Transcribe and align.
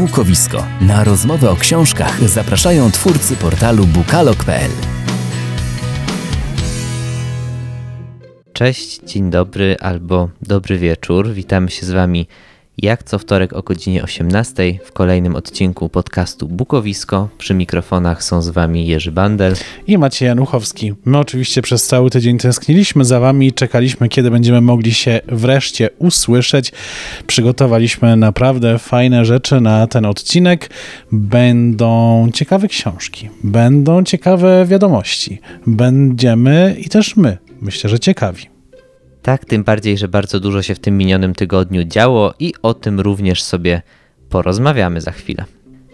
Bukowisko. 0.00 0.66
Na 0.80 1.04
rozmowę 1.04 1.50
o 1.50 1.56
książkach 1.56 2.28
zapraszają 2.28 2.90
twórcy 2.90 3.36
portalu 3.36 3.86
bukalok.pl. 3.86 4.70
Cześć, 8.52 9.00
dzień 9.00 9.30
dobry 9.30 9.76
albo 9.80 10.28
dobry 10.42 10.78
wieczór. 10.78 11.32
Witamy 11.32 11.70
się 11.70 11.86
z 11.86 11.90
Wami 11.90 12.26
jak 12.82 13.02
co 13.04 13.18
wtorek 13.18 13.52
o 13.52 13.62
godzinie 13.62 14.02
18 14.02 14.78
w 14.84 14.92
kolejnym 14.92 15.36
odcinku 15.36 15.88
podcastu 15.88 16.48
Bukowisko. 16.48 17.28
Przy 17.38 17.54
mikrofonach 17.54 18.22
są 18.22 18.42
z 18.42 18.48
Wami 18.48 18.86
Jerzy 18.86 19.12
Bandel 19.12 19.54
i 19.86 19.98
Maciej 19.98 20.26
Januchowski. 20.26 20.92
My 21.04 21.18
oczywiście 21.18 21.62
przez 21.62 21.86
cały 21.86 22.10
tydzień 22.10 22.38
tęskniliśmy 22.38 23.04
za 23.04 23.20
Wami 23.20 23.46
i 23.46 23.52
czekaliśmy, 23.52 24.08
kiedy 24.08 24.30
będziemy 24.30 24.60
mogli 24.60 24.94
się 24.94 25.20
wreszcie 25.28 25.90
usłyszeć. 25.98 26.72
Przygotowaliśmy 27.26 28.16
naprawdę 28.16 28.78
fajne 28.78 29.24
rzeczy 29.24 29.60
na 29.60 29.86
ten 29.86 30.04
odcinek. 30.04 30.70
Będą 31.12 32.28
ciekawe 32.34 32.68
książki, 32.68 33.28
będą 33.44 34.04
ciekawe 34.04 34.66
wiadomości, 34.66 35.38
będziemy 35.66 36.76
i 36.78 36.88
też 36.88 37.16
my, 37.16 37.38
myślę, 37.60 37.90
że 37.90 37.98
ciekawi. 37.98 38.59
Tak, 39.22 39.44
tym 39.44 39.64
bardziej, 39.64 39.98
że 39.98 40.08
bardzo 40.08 40.40
dużo 40.40 40.62
się 40.62 40.74
w 40.74 40.78
tym 40.78 40.98
minionym 40.98 41.34
tygodniu 41.34 41.84
działo 41.84 42.34
i 42.38 42.54
o 42.62 42.74
tym 42.74 43.00
również 43.00 43.42
sobie 43.42 43.82
porozmawiamy 44.28 45.00
za 45.00 45.10
chwilę. 45.10 45.44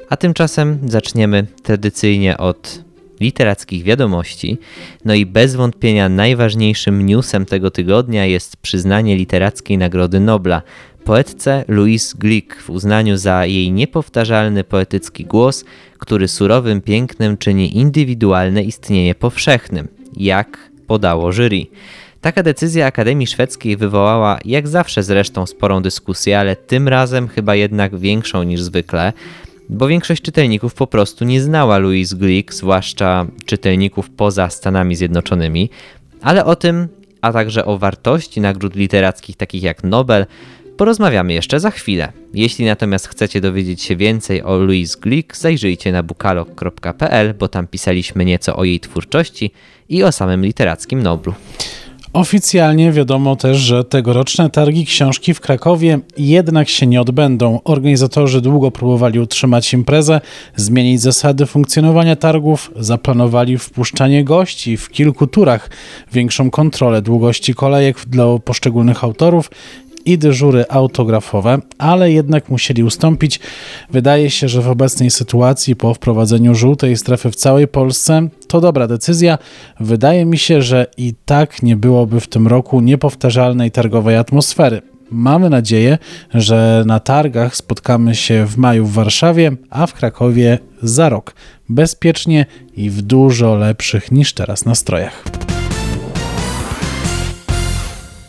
A 0.08 0.16
tymczasem 0.16 0.78
zaczniemy 0.86 1.46
tradycyjnie 1.62 2.38
od 2.38 2.84
literackich 3.20 3.84
wiadomości. 3.84 4.58
No 5.04 5.14
i 5.14 5.26
bez 5.26 5.54
wątpienia 5.54 6.08
najważniejszym 6.08 7.06
newsem 7.06 7.46
tego 7.46 7.70
tygodnia 7.70 8.26
jest 8.26 8.56
przyznanie 8.56 9.16
literackiej 9.16 9.78
Nagrody 9.78 10.20
Nobla 10.20 10.62
poetce 11.04 11.64
Louise 11.68 12.18
Glick 12.18 12.56
w 12.56 12.70
uznaniu 12.70 13.16
za 13.16 13.46
jej 13.46 13.72
niepowtarzalny 13.72 14.64
poetycki 14.64 15.24
głos, 15.24 15.64
który 15.98 16.28
surowym 16.28 16.80
pięknem 16.80 17.36
czyni 17.36 17.76
indywidualne 17.76 18.62
istnienie 18.62 19.14
powszechnym, 19.14 19.88
jak 20.16 20.70
podało 20.86 21.32
jury. 21.32 21.66
Taka 22.26 22.42
decyzja 22.42 22.86
Akademii 22.86 23.26
Szwedzkiej 23.26 23.76
wywołała, 23.76 24.38
jak 24.44 24.68
zawsze 24.68 25.02
zresztą, 25.02 25.46
sporą 25.46 25.82
dyskusję, 25.82 26.38
ale 26.38 26.56
tym 26.56 26.88
razem 26.88 27.28
chyba 27.28 27.54
jednak 27.54 27.98
większą 27.98 28.42
niż 28.42 28.62
zwykle, 28.62 29.12
bo 29.68 29.86
większość 29.86 30.22
czytelników 30.22 30.74
po 30.74 30.86
prostu 30.86 31.24
nie 31.24 31.42
znała 31.42 31.78
Louise 31.78 32.16
Glick, 32.16 32.52
zwłaszcza 32.52 33.26
czytelników 33.44 34.10
poza 34.10 34.50
Stanami 34.50 34.96
Zjednoczonymi, 34.96 35.70
ale 36.22 36.44
o 36.44 36.56
tym, 36.56 36.88
a 37.20 37.32
także 37.32 37.64
o 37.64 37.78
wartości 37.78 38.40
nagród 38.40 38.74
literackich 38.74 39.36
takich 39.36 39.62
jak 39.62 39.84
Nobel, 39.84 40.26
porozmawiamy 40.76 41.32
jeszcze 41.32 41.60
za 41.60 41.70
chwilę. 41.70 42.12
Jeśli 42.34 42.64
natomiast 42.64 43.08
chcecie 43.08 43.40
dowiedzieć 43.40 43.82
się 43.82 43.96
więcej 43.96 44.42
o 44.42 44.58
Louise 44.58 44.98
Glick, 45.00 45.36
zajrzyjcie 45.36 45.92
na 45.92 46.02
bukalog.pl, 46.02 47.34
bo 47.34 47.48
tam 47.48 47.66
pisaliśmy 47.66 48.24
nieco 48.24 48.56
o 48.56 48.64
jej 48.64 48.80
twórczości 48.80 49.50
i 49.88 50.02
o 50.02 50.12
samym 50.12 50.44
literackim 50.44 51.02
Noblu. 51.02 51.34
Oficjalnie 52.16 52.92
wiadomo 52.92 53.36
też, 53.36 53.56
że 53.56 53.84
tegoroczne 53.84 54.50
targi 54.50 54.86
książki 54.86 55.34
w 55.34 55.40
Krakowie 55.40 55.98
jednak 56.16 56.68
się 56.68 56.86
nie 56.86 57.00
odbędą. 57.00 57.60
Organizatorzy 57.64 58.40
długo 58.40 58.70
próbowali 58.70 59.20
utrzymać 59.20 59.72
imprezę, 59.72 60.20
zmienić 60.56 61.00
zasady 61.00 61.46
funkcjonowania 61.46 62.16
targów, 62.16 62.70
zaplanowali 62.76 63.58
wpuszczanie 63.58 64.24
gości 64.24 64.76
w 64.76 64.90
kilku 64.90 65.26
turach, 65.26 65.70
większą 66.12 66.50
kontrolę 66.50 67.02
długości 67.02 67.54
kolejek 67.54 67.96
dla 68.06 68.24
poszczególnych 68.44 69.04
autorów 69.04 69.50
i 70.06 70.18
dyżury 70.18 70.64
autografowe, 70.68 71.58
ale 71.78 72.12
jednak 72.12 72.48
musieli 72.48 72.82
ustąpić. 72.82 73.40
Wydaje 73.90 74.30
się, 74.30 74.48
że 74.48 74.62
w 74.62 74.68
obecnej 74.68 75.10
sytuacji 75.10 75.76
po 75.76 75.94
wprowadzeniu 75.94 76.54
żółtej 76.54 76.96
strefy 76.96 77.30
w 77.30 77.36
całej 77.36 77.68
Polsce 77.68 78.28
to 78.48 78.60
dobra 78.60 78.86
decyzja. 78.86 79.38
Wydaje 79.80 80.24
mi 80.24 80.38
się, 80.38 80.62
że 80.62 80.86
i 80.96 81.14
tak 81.24 81.62
nie 81.62 81.76
byłoby 81.76 82.20
w 82.20 82.28
tym 82.28 82.46
roku 82.46 82.80
niepowtarzalnej 82.80 83.70
targowej 83.70 84.16
atmosfery. 84.16 84.82
Mamy 85.10 85.50
nadzieję, 85.50 85.98
że 86.34 86.84
na 86.86 87.00
targach 87.00 87.56
spotkamy 87.56 88.14
się 88.14 88.46
w 88.46 88.56
maju 88.56 88.86
w 88.86 88.92
Warszawie, 88.92 89.52
a 89.70 89.86
w 89.86 89.94
Krakowie 89.94 90.58
za 90.82 91.08
rok. 91.08 91.34
Bezpiecznie 91.68 92.46
i 92.76 92.90
w 92.90 93.02
dużo 93.02 93.54
lepszych 93.54 94.12
niż 94.12 94.32
teraz 94.32 94.64
nastrojach. 94.64 95.35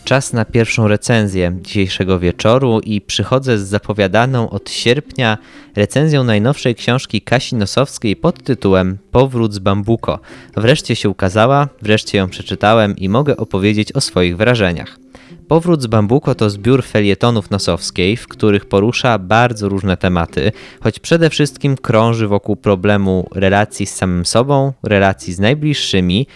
Czas 0.08 0.34
na 0.34 0.46
pierwszą 0.46 0.88
recenzję 0.88 1.58
dzisiejszego 1.62 2.20
wieczoru 2.20 2.80
i 2.80 3.02
przychodzę 3.02 3.58
z 3.58 3.68
zapowiadaną 3.68 4.50
od 4.50 4.70
sierpnia 4.70 5.38
recenzją 5.76 6.24
najnowszej 6.24 6.76
książki 6.76 7.22
Kasi 7.22 7.56
Nosowskiej 7.56 8.16
pod 8.16 8.44
tytułem 8.44 8.98
Powrót 9.12 9.54
z 9.54 9.60
Bambuko. 9.60 10.20
Wreszcie 10.58 10.96
się 10.96 11.10
ukazała, 11.10 11.68
wreszcie 11.82 12.18
ją 12.18 12.30
przeczytałem 12.30 12.96
i 12.98 13.10
mogę 13.10 13.38
opowiedzieć 13.38 13.92
o 13.92 14.02
swoich 14.02 14.38
wrażeniach. 14.38 15.00
Powrót 15.48 15.82
z 15.82 15.88
Bambuko 15.88 16.36
to 16.36 16.50
zbiór 16.50 16.84
felietonów 16.84 17.52
Nosowskiej, 17.52 18.18
w 18.18 18.28
których 18.28 18.66
porusza 18.66 19.20
bardzo 19.20 19.70
różne 19.70 19.98
tematy, 19.98 20.52
choć 20.80 21.00
przede 21.00 21.30
wszystkim 21.30 21.78
krąży 21.78 22.28
wokół 22.28 22.56
problemu 22.56 23.28
relacji 23.36 23.86
z 23.86 23.96
samym 23.96 24.26
sobą, 24.26 24.74
relacji 24.84 25.34
z 25.34 25.40
najbliższymi, 25.40 26.28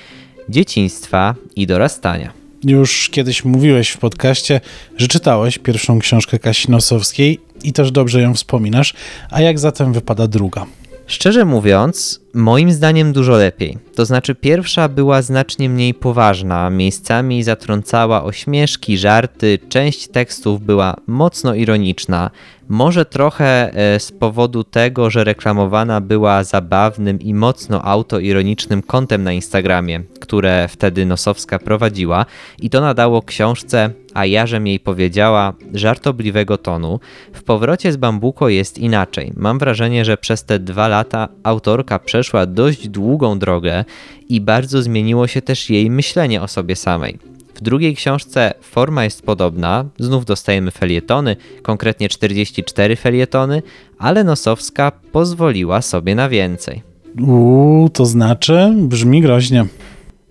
dzieciństwa 0.50 1.36
i 1.56 1.68
dorastania. 1.68 2.41
Już 2.64 3.10
kiedyś 3.10 3.46
mówiłeś 3.46 3.90
w 3.90 3.98
podcaście, 3.98 4.62
że 4.98 5.08
czytałeś 5.08 5.58
pierwszą 5.58 6.00
książkę 6.00 6.40
Kasi 6.40 6.72
Nosowskiej 6.72 7.40
i 7.64 7.74
też 7.74 7.92
dobrze 7.92 8.22
ją 8.22 8.34
wspominasz. 8.34 8.94
A 9.30 9.42
jak 9.42 9.60
zatem 9.60 9.94
wypada 9.94 10.28
druga? 10.28 10.66
Szczerze 11.08 11.46
mówiąc, 11.46 12.21
moim 12.34 12.72
zdaniem 12.72 13.14
dużo 13.14 13.32
lepiej. 13.32 13.78
To 13.96 14.06
znaczy, 14.06 14.36
pierwsza 14.36 14.88
była 14.88 15.22
znacznie 15.22 15.70
mniej 15.70 15.94
poważna, 15.94 16.70
miejscami 16.70 17.44
zatrącała 17.44 18.24
ośmieszki, 18.24 18.98
żarty, 18.98 19.60
część 19.70 20.08
tekstów 20.08 20.62
była 20.62 20.96
mocno 21.08 21.54
ironiczna. 21.56 22.32
Może 22.70 23.06
trochę 23.06 23.74
e, 23.74 24.00
z 24.00 24.12
powodu 24.12 24.64
tego, 24.64 25.10
że 25.10 25.24
reklamowana 25.24 26.02
była 26.02 26.44
zabawnym 26.44 27.20
i 27.20 27.34
mocno 27.34 27.86
autoironicznym 27.86 28.82
kontem 28.82 29.24
na 29.24 29.32
Instagramie, 29.32 30.04
które 30.20 30.68
wtedy 30.68 31.06
Nosowska 31.06 31.60
prowadziła, 31.60 32.26
i 32.62 32.70
to 32.70 32.82
nadało 32.82 33.22
książce, 33.22 33.90
a 34.14 34.26
ja 34.26 34.48
żem 34.48 34.68
jej 34.68 34.80
powiedziała, 34.80 35.54
żartobliwego 35.74 36.58
tonu. 36.58 37.00
W 37.34 37.44
powrocie 37.44 37.92
z 37.92 37.98
Bambuko 37.98 38.50
jest 38.50 38.78
inaczej. 38.78 39.34
Mam 39.36 39.60
wrażenie, 39.60 40.06
że 40.06 40.18
przez 40.18 40.44
te 40.44 40.60
dwa 40.60 40.88
lata 40.88 41.28
autorka 41.44 42.00
przeszła 42.00 42.21
dość 42.48 42.90
długą 42.90 43.40
drogę 43.40 43.86
i 44.30 44.42
bardzo 44.42 44.82
zmieniło 44.82 45.28
się 45.28 45.42
też 45.42 45.70
jej 45.70 45.90
myślenie 45.90 46.42
o 46.42 46.48
sobie 46.48 46.76
samej. 46.76 47.20
W 47.56 47.62
drugiej 47.62 47.96
książce 47.96 48.54
forma 48.62 49.04
jest 49.04 49.26
podobna, 49.26 49.86
znów 50.00 50.26
dostajemy 50.26 50.72
felietony, 50.72 51.36
konkretnie 51.62 52.10
44 52.10 52.96
felietony, 52.96 53.62
ale 53.98 54.24
Nosowska 54.24 54.92
pozwoliła 55.12 55.82
sobie 55.82 56.16
na 56.16 56.30
więcej. 56.30 56.82
Uuu, 57.20 57.90
to 57.90 58.06
znaczy 58.06 58.74
brzmi 58.76 59.22
groźnie. 59.22 59.66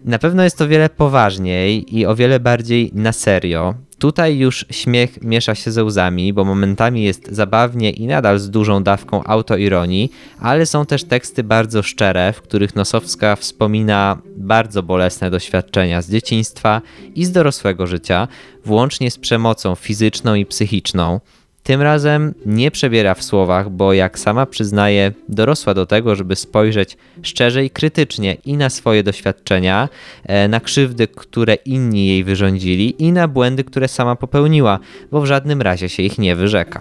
Na 0.04 0.18
pewno 0.18 0.44
jest 0.44 0.58
to 0.58 0.68
wiele 0.68 0.88
poważniej 0.88 1.98
i 1.98 2.06
o 2.06 2.16
wiele 2.16 2.40
bardziej 2.40 2.90
na 2.94 3.12
serio. 3.12 3.74
Tutaj 4.00 4.38
już 4.38 4.66
śmiech 4.70 5.22
miesza 5.22 5.54
się 5.54 5.70
ze 5.70 5.84
łzami, 5.84 6.32
bo 6.32 6.44
momentami 6.44 7.02
jest 7.02 7.28
zabawnie 7.32 7.90
i 7.90 8.06
nadal 8.06 8.38
z 8.38 8.50
dużą 8.50 8.82
dawką 8.82 9.24
autoironii, 9.24 10.12
ale 10.38 10.66
są 10.66 10.86
też 10.86 11.04
teksty 11.04 11.44
bardzo 11.44 11.82
szczere, 11.82 12.32
w 12.32 12.42
których 12.42 12.76
Nosowska 12.76 13.36
wspomina 13.36 14.18
bardzo 14.36 14.82
bolesne 14.82 15.30
doświadczenia 15.30 16.02
z 16.02 16.10
dzieciństwa 16.10 16.82
i 17.14 17.24
z 17.24 17.32
dorosłego 17.32 17.86
życia, 17.86 18.28
włącznie 18.64 19.10
z 19.10 19.18
przemocą 19.18 19.74
fizyczną 19.74 20.34
i 20.34 20.46
psychiczną. 20.46 21.20
Tym 21.70 21.82
razem 21.82 22.34
nie 22.46 22.70
przebiera 22.70 23.14
w 23.14 23.22
słowach, 23.22 23.70
bo 23.70 23.92
jak 23.92 24.18
sama 24.18 24.46
przyznaje, 24.46 25.12
dorosła 25.28 25.74
do 25.74 25.86
tego, 25.86 26.16
żeby 26.16 26.36
spojrzeć 26.36 26.96
szczerze 27.22 27.64
i 27.64 27.70
krytycznie 27.70 28.36
i 28.44 28.56
na 28.56 28.70
swoje 28.70 29.02
doświadczenia, 29.02 29.88
e, 30.24 30.48
na 30.48 30.60
krzywdy, 30.60 31.08
które 31.08 31.54
inni 31.54 32.06
jej 32.06 32.24
wyrządzili 32.24 33.02
i 33.02 33.12
na 33.12 33.28
błędy, 33.28 33.64
które 33.64 33.88
sama 33.88 34.16
popełniła, 34.16 34.78
bo 35.10 35.20
w 35.20 35.26
żadnym 35.26 35.62
razie 35.62 35.88
się 35.88 36.02
ich 36.02 36.18
nie 36.18 36.36
wyrzeka. 36.36 36.80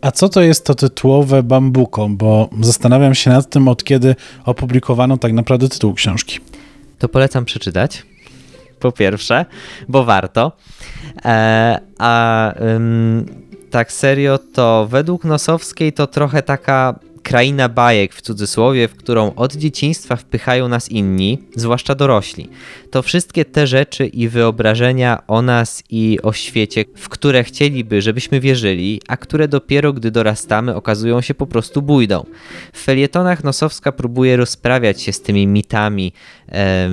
A 0.00 0.10
co 0.10 0.28
to 0.28 0.42
jest 0.42 0.66
to 0.66 0.74
tytułowe 0.74 1.42
bambuko? 1.42 2.08
Bo 2.08 2.48
zastanawiam 2.60 3.14
się 3.14 3.30
nad 3.30 3.50
tym, 3.50 3.68
od 3.68 3.84
kiedy 3.84 4.14
opublikowano 4.44 5.16
tak 5.16 5.32
naprawdę 5.32 5.68
tytuł 5.68 5.94
książki. 5.94 6.38
To 6.98 7.08
polecam 7.08 7.44
przeczytać. 7.44 8.02
Po 8.80 8.92
pierwsze, 8.92 9.46
bo 9.88 10.04
warto. 10.04 10.52
E, 11.24 11.80
a 11.98 12.52
ym, 12.60 13.51
tak 13.72 13.92
serio, 13.92 14.38
to 14.38 14.86
według 14.90 15.24
Nosowskiej 15.24 15.92
to 15.92 16.06
trochę 16.06 16.42
taka 16.42 16.94
kraina 17.22 17.68
bajek 17.68 18.14
w 18.14 18.22
cudzysłowie, 18.22 18.88
w 18.88 18.96
którą 18.96 19.34
od 19.34 19.54
dzieciństwa 19.54 20.16
wpychają 20.16 20.68
nas 20.68 20.90
inni, 20.90 21.38
zwłaszcza 21.56 21.94
dorośli. 21.94 22.48
To 22.90 23.02
wszystkie 23.02 23.44
te 23.44 23.66
rzeczy 23.66 24.06
i 24.06 24.28
wyobrażenia 24.28 25.22
o 25.26 25.42
nas 25.42 25.82
i 25.90 26.18
o 26.22 26.32
świecie, 26.32 26.84
w 26.96 27.08
które 27.08 27.44
chcieliby, 27.44 28.02
żebyśmy 28.02 28.40
wierzyli, 28.40 29.00
a 29.08 29.16
które 29.16 29.48
dopiero 29.48 29.92
gdy 29.92 30.10
dorastamy 30.10 30.74
okazują 30.74 31.20
się 31.20 31.34
po 31.34 31.46
prostu 31.46 31.82
bójdą. 31.82 32.24
W 32.72 32.82
felietonach 32.82 33.44
Nosowska 33.44 33.92
próbuje 33.92 34.36
rozprawiać 34.36 35.02
się 35.02 35.12
z 35.12 35.22
tymi 35.22 35.46
mitami 35.46 36.12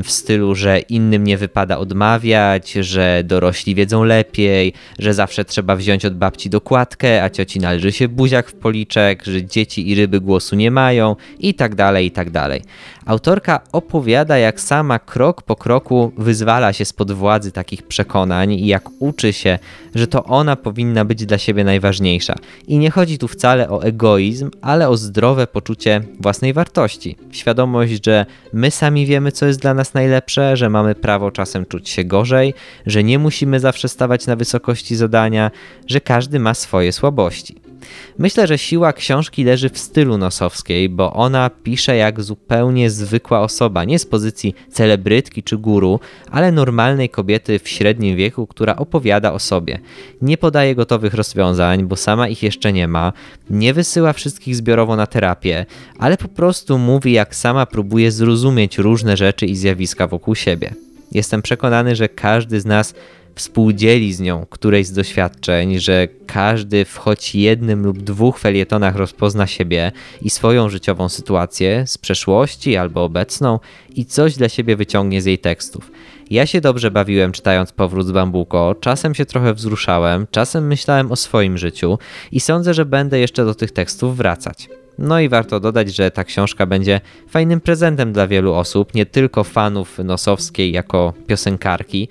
w 0.03 0.11
stylu, 0.11 0.55
że 0.55 0.79
innym 0.79 1.23
nie 1.23 1.37
wypada 1.37 1.77
odmawiać, 1.77 2.71
że 2.71 3.23
dorośli 3.25 3.75
wiedzą 3.75 4.03
lepiej, 4.03 4.73
że 4.99 5.13
zawsze 5.13 5.45
trzeba 5.45 5.75
wziąć 5.75 6.05
od 6.05 6.17
babci 6.17 6.49
dokładkę, 6.49 7.23
a 7.23 7.29
cioci 7.29 7.59
należy 7.59 7.91
się 7.91 8.07
buziak 8.07 8.49
w 8.49 8.53
policzek, 8.53 9.23
że 9.25 9.45
dzieci 9.45 9.89
i 9.89 9.95
ryby 9.95 10.21
głosu 10.21 10.55
nie 10.55 10.71
mają 10.71 11.15
i 11.39 11.53
tak 11.53 11.75
dalej, 11.75 12.05
i 12.05 12.11
tak 12.11 12.29
dalej. 12.29 12.61
Autorka 13.05 13.61
opowiada, 13.71 14.37
jak 14.37 14.59
sama 14.59 14.99
krok 14.99 15.41
po 15.41 15.55
kroku 15.55 16.11
wyzwala 16.17 16.73
się 16.73 16.85
spod 16.85 17.11
władzy 17.11 17.51
takich 17.51 17.83
przekonań 17.83 18.51
i 18.51 18.67
jak 18.67 18.89
uczy 18.99 19.33
się, 19.33 19.59
że 19.95 20.07
to 20.07 20.23
ona 20.23 20.55
powinna 20.55 21.05
być 21.05 21.25
dla 21.25 21.37
siebie 21.37 21.63
najważniejsza. 21.63 22.35
I 22.67 22.77
nie 22.77 22.91
chodzi 22.91 23.17
tu 23.17 23.27
wcale 23.27 23.69
o 23.69 23.83
egoizm, 23.83 24.51
ale 24.61 24.89
o 24.89 24.97
zdrowe 24.97 25.47
poczucie 25.47 26.01
własnej 26.19 26.53
wartości. 26.53 27.15
Świadomość, 27.31 28.05
że 28.05 28.25
my 28.53 28.71
sami 28.71 29.05
wiemy, 29.05 29.31
co 29.31 29.48
jest 29.49 29.61
dla 29.61 29.73
nas 29.73 29.93
najlepsze, 29.93 30.57
że 30.57 30.69
mamy 30.69 30.95
prawo 30.95 31.31
czasem 31.31 31.65
czuć 31.65 31.89
się 31.89 32.03
gorzej, 32.03 32.53
że 32.85 33.03
nie 33.03 33.19
musimy 33.19 33.59
zawsze 33.59 33.89
stawać 33.89 34.27
na 34.27 34.35
wysokości 34.35 34.95
zadania, 34.95 35.51
że 35.87 36.01
każdy 36.01 36.39
ma 36.39 36.53
swoje 36.53 36.91
słabości. 36.91 37.68
Myślę, 38.17 38.47
że 38.47 38.57
siła 38.57 38.93
książki 38.93 39.43
leży 39.43 39.69
w 39.69 39.77
stylu 39.77 40.17
Nosowskiej, 40.17 40.89
bo 40.89 41.13
ona 41.13 41.49
pisze 41.63 41.95
jak 41.95 42.21
zupełnie 42.21 42.89
zwykła 42.89 43.41
osoba, 43.41 43.83
nie 43.83 43.99
z 43.99 44.05
pozycji 44.05 44.55
celebrytki 44.71 45.43
czy 45.43 45.57
guru, 45.57 45.99
ale 46.31 46.51
normalnej 46.51 47.09
kobiety 47.09 47.59
w 47.59 47.69
średnim 47.69 48.17
wieku, 48.17 48.47
która 48.47 48.75
opowiada 48.75 49.33
o 49.33 49.39
sobie. 49.39 49.79
Nie 50.21 50.37
podaje 50.37 50.75
gotowych 50.75 51.13
rozwiązań, 51.13 51.83
bo 51.83 51.95
sama 51.95 52.27
ich 52.27 52.43
jeszcze 52.43 52.73
nie 52.73 52.87
ma, 52.87 53.13
nie 53.49 53.73
wysyła 53.73 54.13
wszystkich 54.13 54.55
zbiorowo 54.55 54.95
na 54.95 55.07
terapię, 55.07 55.65
ale 55.99 56.17
po 56.17 56.27
prostu 56.27 56.77
mówi, 56.77 57.11
jak 57.11 57.35
sama 57.35 57.65
próbuje 57.65 58.11
zrozumieć 58.11 58.77
różne 58.77 59.17
rzeczy 59.17 59.45
i 59.45 59.55
zjawiska 59.55 60.07
wokół 60.07 60.35
siebie. 60.35 60.73
Jestem 61.11 61.41
przekonany, 61.41 61.95
że 61.95 62.09
każdy 62.09 62.61
z 62.61 62.65
nas 62.65 62.93
współdzieli 63.39 64.13
z 64.13 64.19
nią 64.19 64.45
którejś 64.49 64.87
z 64.87 64.93
doświadczeń, 64.93 65.79
że 65.79 66.07
każdy 66.27 66.85
w 66.85 66.97
choć 66.97 67.35
jednym 67.35 67.83
lub 67.83 67.97
dwóch 67.97 68.39
felietonach 68.39 68.95
rozpozna 68.95 69.47
siebie 69.47 69.91
i 70.21 70.29
swoją 70.29 70.69
życiową 70.69 71.09
sytuację 71.09 71.83
z 71.87 71.97
przeszłości 71.97 72.77
albo 72.77 73.03
obecną 73.03 73.59
i 73.95 74.05
coś 74.05 74.35
dla 74.35 74.49
siebie 74.49 74.75
wyciągnie 74.75 75.21
z 75.21 75.25
jej 75.25 75.39
tekstów. 75.39 75.91
Ja 76.29 76.45
się 76.45 76.61
dobrze 76.61 76.91
bawiłem 76.91 77.31
czytając 77.31 77.71
Powrót 77.71 78.07
z 78.07 78.11
Bambuko, 78.11 78.75
czasem 78.81 79.15
się 79.15 79.25
trochę 79.25 79.53
wzruszałem, 79.53 80.27
czasem 80.31 80.67
myślałem 80.67 81.11
o 81.11 81.15
swoim 81.15 81.57
życiu 81.57 81.97
i 82.31 82.39
sądzę, 82.39 82.73
że 82.73 82.85
będę 82.85 83.19
jeszcze 83.19 83.45
do 83.45 83.55
tych 83.55 83.71
tekstów 83.71 84.17
wracać. 84.17 84.69
No 84.97 85.19
i 85.19 85.29
warto 85.29 85.59
dodać, 85.59 85.95
że 85.95 86.11
ta 86.11 86.23
książka 86.23 86.65
będzie 86.65 87.01
fajnym 87.29 87.61
prezentem 87.61 88.13
dla 88.13 88.27
wielu 88.27 88.53
osób, 88.53 88.93
nie 88.93 89.05
tylko 89.05 89.43
fanów 89.43 89.99
Nosowskiej 89.99 90.71
jako 90.71 91.13
piosenkarki, 91.27 92.07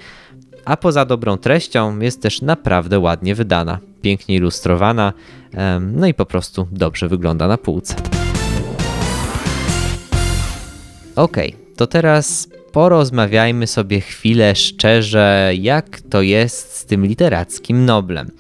a 0.69 0.77
poza 0.77 1.05
dobrą 1.05 1.37
treścią 1.37 2.01
jest 2.01 2.23
też 2.23 2.43
naprawdę 2.43 2.99
ładnie 2.99 3.35
wydana, 3.35 3.79
pięknie 4.03 4.37
ilustrowana, 4.37 5.13
no 5.81 6.07
i 6.07 6.15
po 6.15 6.27
prostu 6.27 6.69
dobrze 6.73 7.09
wygląda 7.09 7.49
na 7.49 7.59
półce. 7.59 7.95
Ok, 11.17 11.37
to 11.77 11.87
teraz 11.87 12.49
porozmawiajmy 12.73 13.67
sobie 13.67 14.01
chwilę 14.01 14.55
szczerze, 14.55 15.53
jak 15.59 16.01
to 16.01 16.23
jest 16.23 16.77
z 16.77 16.85
tym 16.85 17.07
literackim 17.07 17.85
Noblem. 17.85 18.31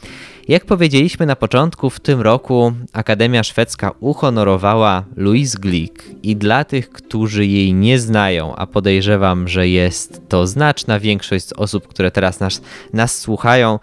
Jak 0.48 0.64
powiedzieliśmy 0.64 1.26
na 1.26 1.36
początku, 1.36 1.90
w 1.90 2.00
tym 2.00 2.20
roku 2.20 2.72
Akademia 2.92 3.42
Szwedzka 3.42 3.90
uhonorowała 4.00 5.04
Louise 5.16 5.58
Glick 5.58 6.04
i 6.22 6.36
dla 6.36 6.64
tych, 6.64 6.90
którzy 6.90 7.46
jej 7.46 7.74
nie 7.74 7.98
znają, 7.98 8.56
a 8.56 8.66
podejrzewam, 8.66 9.48
że 9.48 9.68
jest 9.68 10.28
to 10.28 10.46
znaczna 10.46 11.00
większość 11.00 11.44
z 11.44 11.52
osób, 11.52 11.88
które 11.88 12.10
teraz 12.10 12.40
nas, 12.40 12.62
nas 12.92 13.18
słuchają, 13.18 13.78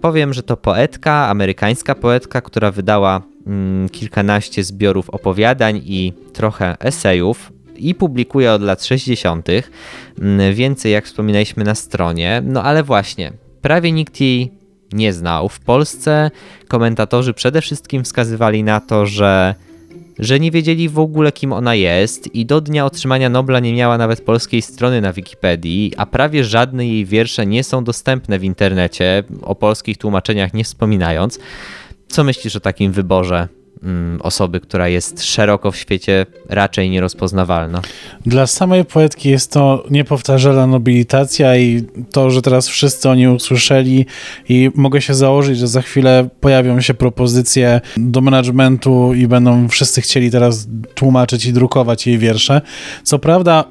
powiem, 0.00 0.34
że 0.34 0.42
to 0.42 0.56
poetka, 0.56 1.28
amerykańska 1.28 1.94
poetka, 1.94 2.40
która 2.40 2.70
wydała 2.70 3.22
mm, 3.46 3.88
kilkanaście 3.88 4.64
zbiorów 4.64 5.10
opowiadań 5.10 5.82
i 5.84 6.12
trochę 6.32 6.76
esejów, 6.80 7.52
i 7.76 7.94
publikuje 7.94 8.52
od 8.52 8.62
lat 8.62 8.84
60. 8.84 9.48
Mm, 10.18 10.54
więcej, 10.54 10.92
jak 10.92 11.04
wspominaliśmy 11.04 11.64
na 11.64 11.74
stronie. 11.74 12.42
No 12.44 12.62
ale 12.62 12.82
właśnie, 12.82 13.32
prawie 13.62 13.92
nikt 13.92 14.20
jej 14.20 14.63
nie 14.94 15.12
znał. 15.12 15.48
W 15.48 15.60
Polsce 15.60 16.30
komentatorzy 16.68 17.34
przede 17.34 17.60
wszystkim 17.60 18.04
wskazywali 18.04 18.64
na 18.64 18.80
to, 18.80 19.06
że 19.06 19.54
że 20.18 20.40
nie 20.40 20.50
wiedzieli 20.50 20.88
w 20.88 20.98
ogóle 20.98 21.32
kim 21.32 21.52
ona 21.52 21.74
jest 21.74 22.34
i 22.34 22.46
do 22.46 22.60
dnia 22.60 22.86
otrzymania 22.86 23.28
Nobla 23.28 23.60
nie 23.60 23.74
miała 23.74 23.98
nawet 23.98 24.20
polskiej 24.20 24.62
strony 24.62 25.00
na 25.00 25.12
Wikipedii, 25.12 25.92
a 25.96 26.06
prawie 26.06 26.44
żadne 26.44 26.86
jej 26.86 27.04
wiersze 27.04 27.46
nie 27.46 27.64
są 27.64 27.84
dostępne 27.84 28.38
w 28.38 28.44
internecie, 28.44 29.22
o 29.42 29.54
polskich 29.54 29.98
tłumaczeniach 29.98 30.54
nie 30.54 30.64
wspominając. 30.64 31.38
Co 32.08 32.24
myślisz 32.24 32.56
o 32.56 32.60
takim 32.60 32.92
wyborze 32.92 33.48
osoby, 34.20 34.60
która 34.60 34.88
jest 34.88 35.24
szeroko 35.24 35.70
w 35.72 35.76
świecie 35.76 36.26
raczej 36.48 36.90
nierozpoznawalna. 36.90 37.82
Dla 38.26 38.46
samej 38.46 38.84
poetki 38.84 39.28
jest 39.30 39.52
to 39.52 39.84
niepowtarzalna 39.90 40.66
nobilitacja 40.66 41.56
i 41.56 41.82
to, 42.12 42.30
że 42.30 42.42
teraz 42.42 42.68
wszyscy 42.68 43.08
o 43.08 43.14
niej 43.14 43.28
usłyszeli 43.28 44.06
i 44.48 44.70
mogę 44.74 45.00
się 45.02 45.14
założyć, 45.14 45.58
że 45.58 45.68
za 45.68 45.82
chwilę 45.82 46.28
pojawią 46.40 46.80
się 46.80 46.94
propozycje 46.94 47.80
do 47.96 48.20
managementu 48.20 49.14
i 49.14 49.26
będą 49.26 49.68
wszyscy 49.68 50.00
chcieli 50.00 50.30
teraz 50.30 50.68
tłumaczyć 50.94 51.46
i 51.46 51.52
drukować 51.52 52.06
jej 52.06 52.18
wiersze. 52.18 52.60
Co 53.02 53.18
prawda 53.18 53.64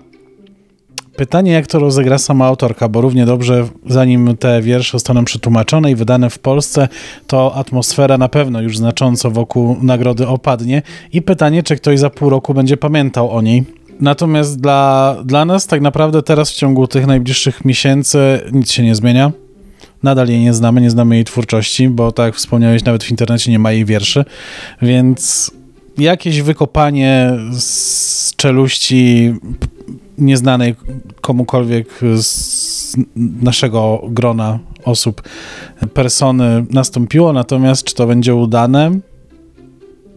Pytanie, 1.15 1.51
jak 1.51 1.67
to 1.67 1.79
rozegra 1.79 2.17
sama 2.17 2.45
autorka, 2.45 2.89
bo 2.89 3.01
równie 3.01 3.25
dobrze, 3.25 3.67
zanim 3.87 4.37
te 4.37 4.61
wiersze 4.61 4.91
zostaną 4.91 5.25
przetłumaczone 5.25 5.91
i 5.91 5.95
wydane 5.95 6.29
w 6.29 6.39
Polsce, 6.39 6.87
to 7.27 7.55
atmosfera 7.55 8.17
na 8.17 8.29
pewno 8.29 8.61
już 8.61 8.77
znacząco 8.77 9.31
wokół 9.31 9.77
nagrody 9.81 10.27
opadnie. 10.27 10.81
I 11.13 11.21
pytanie, 11.21 11.63
czy 11.63 11.75
ktoś 11.75 11.99
za 11.99 12.09
pół 12.09 12.29
roku 12.29 12.53
będzie 12.53 12.77
pamiętał 12.77 13.31
o 13.31 13.41
niej. 13.41 13.63
Natomiast 13.99 14.61
dla, 14.61 15.15
dla 15.25 15.45
nas 15.45 15.67
tak 15.67 15.81
naprawdę 15.81 16.23
teraz 16.23 16.51
w 16.51 16.55
ciągu 16.55 16.87
tych 16.87 17.07
najbliższych 17.07 17.65
miesięcy 17.65 18.41
nic 18.51 18.71
się 18.71 18.83
nie 18.83 18.95
zmienia. 18.95 19.31
Nadal 20.03 20.27
jej 20.27 20.39
nie 20.39 20.53
znamy, 20.53 20.81
nie 20.81 20.89
znamy 20.89 21.15
jej 21.15 21.23
twórczości, 21.23 21.89
bo 21.89 22.11
tak 22.11 22.25
jak 22.25 22.35
wspomniałeś, 22.35 22.83
nawet 22.83 23.03
w 23.03 23.11
internecie 23.11 23.51
nie 23.51 23.59
ma 23.59 23.71
jej 23.71 23.85
wierszy, 23.85 24.25
więc 24.81 25.51
jakieś 25.97 26.41
wykopanie 26.41 27.31
z 27.51 28.35
czeluści 28.35 29.33
nieznanej 30.17 30.75
komukolwiek 31.21 31.87
z 32.15 32.95
naszego 33.41 34.01
grona 34.07 34.59
osób 34.85 35.21
persony 35.93 36.65
nastąpiło, 36.69 37.33
natomiast 37.33 37.83
czy 37.83 37.95
to 37.95 38.07
będzie 38.07 38.35
udane? 38.35 38.91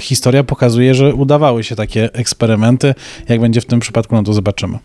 Historia 0.01 0.45
pokazuje, 0.45 0.95
że 0.95 1.15
udawały 1.15 1.65
się 1.65 1.77
takie 1.77 2.13
eksperymenty. 2.13 2.95
Jak 3.29 3.41
będzie 3.41 3.61
w 3.61 3.67
tym 3.67 3.81
przypadku, 3.81 4.15
no 4.15 4.23
to 4.23 4.33
zobaczymy. 4.33 4.79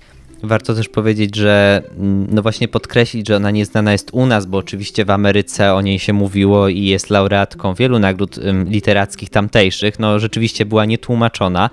Warto 0.44 0.76
też 0.76 0.90
powiedzieć, 0.90 1.36
że 1.36 1.82
mm, 1.98 2.28
no 2.32 2.42
właśnie 2.42 2.68
podkreślić, 2.68 3.28
że 3.28 3.36
ona 3.36 3.52
nieznana 3.52 3.92
jest 3.92 4.10
u 4.14 4.26
nas, 4.26 4.46
bo 4.46 4.58
oczywiście 4.58 5.06
w 5.06 5.10
Ameryce 5.10 5.74
o 5.74 5.82
niej 5.82 6.00
się 6.00 6.14
mówiło 6.14 6.68
i 6.68 6.84
jest 6.84 7.10
laureatką 7.10 7.74
wielu 7.74 8.00
nagród 8.00 8.40
literackich 8.66 9.30
tamtejszych. 9.30 10.00
No 10.00 10.20
rzeczywiście 10.20 10.66
była 10.66 10.86
nietłumaczona. 10.86 11.70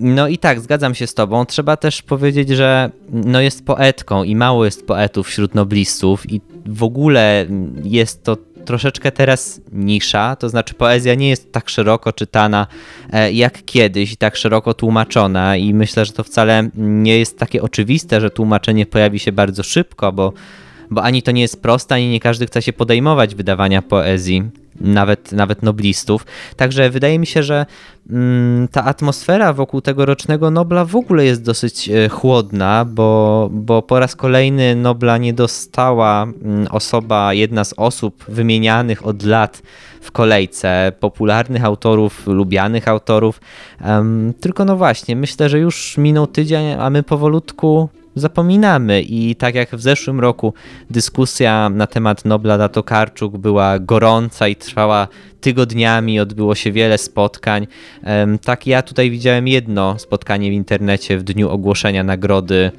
No 0.00 0.28
i 0.28 0.38
tak, 0.38 0.60
zgadzam 0.60 0.94
się 0.94 1.06
z 1.06 1.14
tobą. 1.14 1.44
Trzeba 1.46 1.76
też 1.76 2.02
powiedzieć, 2.02 2.48
że 2.48 2.90
no 3.12 3.40
jest 3.40 3.66
poetką 3.66 4.24
i 4.24 4.36
mało 4.36 4.64
jest 4.64 4.86
poetów 4.86 5.26
wśród 5.26 5.54
noblistów 5.54 6.30
i 6.32 6.40
w 6.66 6.82
ogóle 6.82 7.46
jest 7.84 8.24
to 8.24 8.36
troszeczkę 8.64 9.12
teraz 9.12 9.60
nisza, 9.72 10.36
to 10.36 10.48
znaczy 10.48 10.74
poezja 10.74 11.14
nie 11.14 11.28
jest 11.28 11.52
tak 11.52 11.68
szeroko 11.68 12.12
czytana 12.12 12.66
e, 13.12 13.32
jak 13.32 13.64
kiedyś 13.64 14.12
i 14.12 14.16
tak 14.16 14.36
szeroko 14.36 14.74
tłumaczona 14.74 15.56
i 15.56 15.74
myślę, 15.74 16.04
że 16.04 16.12
to 16.12 16.24
wcale 16.24 16.68
nie 16.74 17.18
jest 17.18 17.38
takie 17.38 17.62
oczywiste, 17.62 18.20
że 18.20 18.30
tłumaczenie 18.30 18.86
pojawi 18.86 19.18
się 19.18 19.32
bardzo 19.32 19.62
szybko, 19.62 20.12
bo, 20.12 20.32
bo 20.90 21.02
ani 21.02 21.22
to 21.22 21.30
nie 21.30 21.42
jest 21.42 21.62
proste, 21.62 21.94
ani 21.94 22.10
nie 22.10 22.20
każdy 22.20 22.46
chce 22.46 22.62
się 22.62 22.72
podejmować 22.72 23.34
wydawania 23.34 23.82
poezji. 23.82 24.50
Nawet, 24.80 25.32
nawet 25.32 25.62
noblistów. 25.62 26.26
Także 26.56 26.90
wydaje 26.90 27.18
mi 27.18 27.26
się, 27.26 27.42
że 27.42 27.66
mm, 28.10 28.68
ta 28.68 28.84
atmosfera 28.84 29.52
wokół 29.52 29.80
tegorocznego 29.80 30.50
Nobla 30.50 30.84
w 30.84 30.96
ogóle 30.96 31.24
jest 31.24 31.42
dosyć 31.42 31.88
e, 31.88 32.08
chłodna, 32.08 32.84
bo, 32.84 33.48
bo 33.52 33.82
po 33.82 33.98
raz 33.98 34.16
kolejny 34.16 34.76
Nobla 34.76 35.18
nie 35.18 35.32
dostała 35.32 36.22
mm, 36.22 36.66
osoba, 36.70 37.34
jedna 37.34 37.64
z 37.64 37.74
osób 37.76 38.24
wymienianych 38.28 39.06
od 39.06 39.22
lat 39.22 39.62
w 40.00 40.12
kolejce 40.12 40.92
popularnych 41.00 41.64
autorów, 41.64 42.26
lubianych 42.26 42.88
autorów. 42.88 43.40
Tylko 44.40 44.64
no 44.64 44.76
właśnie, 44.76 45.16
myślę, 45.16 45.48
że 45.48 45.58
już 45.58 45.98
minął 45.98 46.26
tydzień, 46.26 46.72
a 46.78 46.90
my 46.90 47.02
powolutku 47.02 47.88
zapominamy 48.14 49.02
i 49.02 49.36
tak 49.36 49.54
jak 49.54 49.76
w 49.76 49.80
zeszłym 49.80 50.20
roku 50.20 50.54
dyskusja 50.90 51.68
na 51.68 51.86
temat 51.86 52.24
Nobla 52.24 52.58
da 52.58 52.68
Tokarczuk 52.68 53.38
była 53.38 53.78
gorąca 53.78 54.48
i 54.48 54.56
trwała 54.56 55.08
tygodniami, 55.40 56.20
odbyło 56.20 56.54
się 56.54 56.72
wiele 56.72 56.98
spotkań. 56.98 57.66
Tak 58.44 58.66
ja 58.66 58.82
tutaj 58.82 59.10
widziałem 59.10 59.48
jedno 59.48 59.98
spotkanie 59.98 60.50
w 60.50 60.52
internecie 60.52 61.18
w 61.18 61.22
dniu 61.22 61.50
ogłoszenia 61.50 62.04
nagrody 62.04 62.72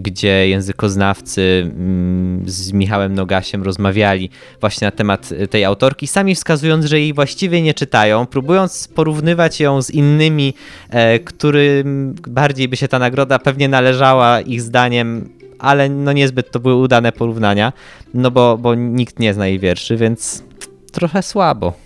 gdzie 0.00 0.48
językoznawcy 0.48 1.62
mm, 1.64 2.42
z 2.46 2.72
Michałem 2.72 3.14
Nogasiem 3.14 3.62
rozmawiali 3.62 4.30
właśnie 4.60 4.86
na 4.86 4.90
temat 4.90 5.30
tej 5.50 5.64
autorki, 5.64 6.06
sami 6.06 6.34
wskazując, 6.34 6.84
że 6.84 7.00
jej 7.00 7.14
właściwie 7.14 7.62
nie 7.62 7.74
czytają, 7.74 8.26
próbując 8.26 8.88
porównywać 8.88 9.60
ją 9.60 9.82
z 9.82 9.90
innymi, 9.90 10.54
e, 10.90 11.18
którym 11.18 12.14
bardziej 12.28 12.68
by 12.68 12.76
się 12.76 12.88
ta 12.88 12.98
nagroda 12.98 13.38
pewnie 13.38 13.68
należała 13.68 14.40
ich 14.40 14.62
zdaniem, 14.62 15.28
ale 15.58 15.88
no 15.88 16.12
niezbyt 16.12 16.50
to 16.50 16.60
były 16.60 16.74
udane 16.74 17.12
porównania, 17.12 17.72
no 18.14 18.30
bo, 18.30 18.58
bo 18.58 18.74
nikt 18.74 19.18
nie 19.18 19.34
zna 19.34 19.46
jej 19.46 19.58
wierszy, 19.58 19.96
więc 19.96 20.42
trochę 20.92 21.22
słabo 21.22 21.85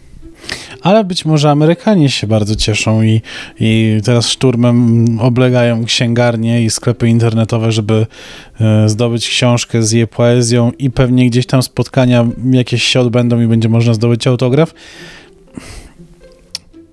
ale 0.83 1.05
być 1.05 1.25
może 1.25 1.51
Amerykanie 1.51 2.09
się 2.09 2.27
bardzo 2.27 2.57
cieszą 2.57 3.03
i, 3.03 3.21
i 3.61 4.01
teraz 4.05 4.29
szturmem 4.29 5.07
oblegają 5.21 5.85
księgarnie 5.85 6.63
i 6.63 6.71
sklepy 6.71 7.09
internetowe, 7.09 7.73
żeby 7.73 8.07
e, 8.61 8.89
zdobyć 8.89 9.29
książkę 9.29 9.83
z 9.83 9.93
jej 9.93 10.07
poezją 10.07 10.73
i 10.79 10.91
pewnie 10.91 11.27
gdzieś 11.27 11.47
tam 11.47 11.63
spotkania 11.63 12.27
jakieś 12.51 12.83
się 12.83 13.01
odbędą 13.01 13.41
i 13.41 13.47
będzie 13.47 13.69
można 13.69 13.95
zdobyć 13.95 14.27
autograf. 14.27 14.75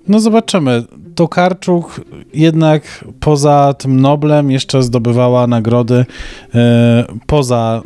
No 0.08 0.20
zobaczymy. 0.20 0.84
Tokarczuk 1.18 2.00
jednak 2.34 3.04
poza 3.20 3.74
tym 3.78 4.00
Noblem 4.00 4.50
jeszcze 4.50 4.82
zdobywała 4.82 5.46
nagrody 5.46 6.06
e, 6.54 7.04
poza 7.26 7.82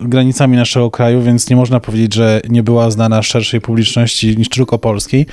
e, 0.00 0.08
granicami 0.08 0.56
naszego 0.56 0.90
kraju, 0.90 1.22
więc 1.22 1.50
nie 1.50 1.56
można 1.56 1.80
powiedzieć, 1.80 2.14
że 2.14 2.40
nie 2.48 2.62
była 2.62 2.90
znana 2.90 3.22
szerszej 3.22 3.60
publiczności 3.60 4.38
niż 4.38 4.48
tylko 4.48 4.78
polskiej. 4.78 5.26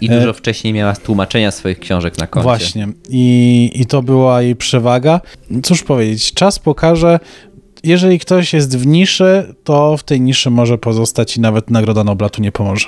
I 0.00 0.08
dużo 0.08 0.30
e, 0.30 0.34
wcześniej 0.34 0.72
miała 0.72 0.96
tłumaczenia 0.96 1.50
swoich 1.50 1.78
książek 1.78 2.18
na 2.18 2.26
koncie. 2.26 2.44
Właśnie. 2.44 2.88
I, 3.08 3.70
I 3.74 3.86
to 3.86 4.02
była 4.02 4.42
jej 4.42 4.56
przewaga. 4.56 5.20
Cóż 5.62 5.82
powiedzieć, 5.82 6.34
czas 6.34 6.58
pokaże, 6.58 7.20
jeżeli 7.84 8.18
ktoś 8.18 8.52
jest 8.52 8.78
w 8.78 8.86
niszy, 8.86 9.54
to 9.64 9.96
w 9.96 10.02
tej 10.02 10.20
niszy 10.20 10.50
może 10.50 10.78
pozostać 10.78 11.36
i 11.36 11.40
nawet 11.40 11.70
Nagroda 11.70 12.04
Nobla 12.04 12.28
tu 12.28 12.42
nie 12.42 12.52
pomoże. 12.52 12.86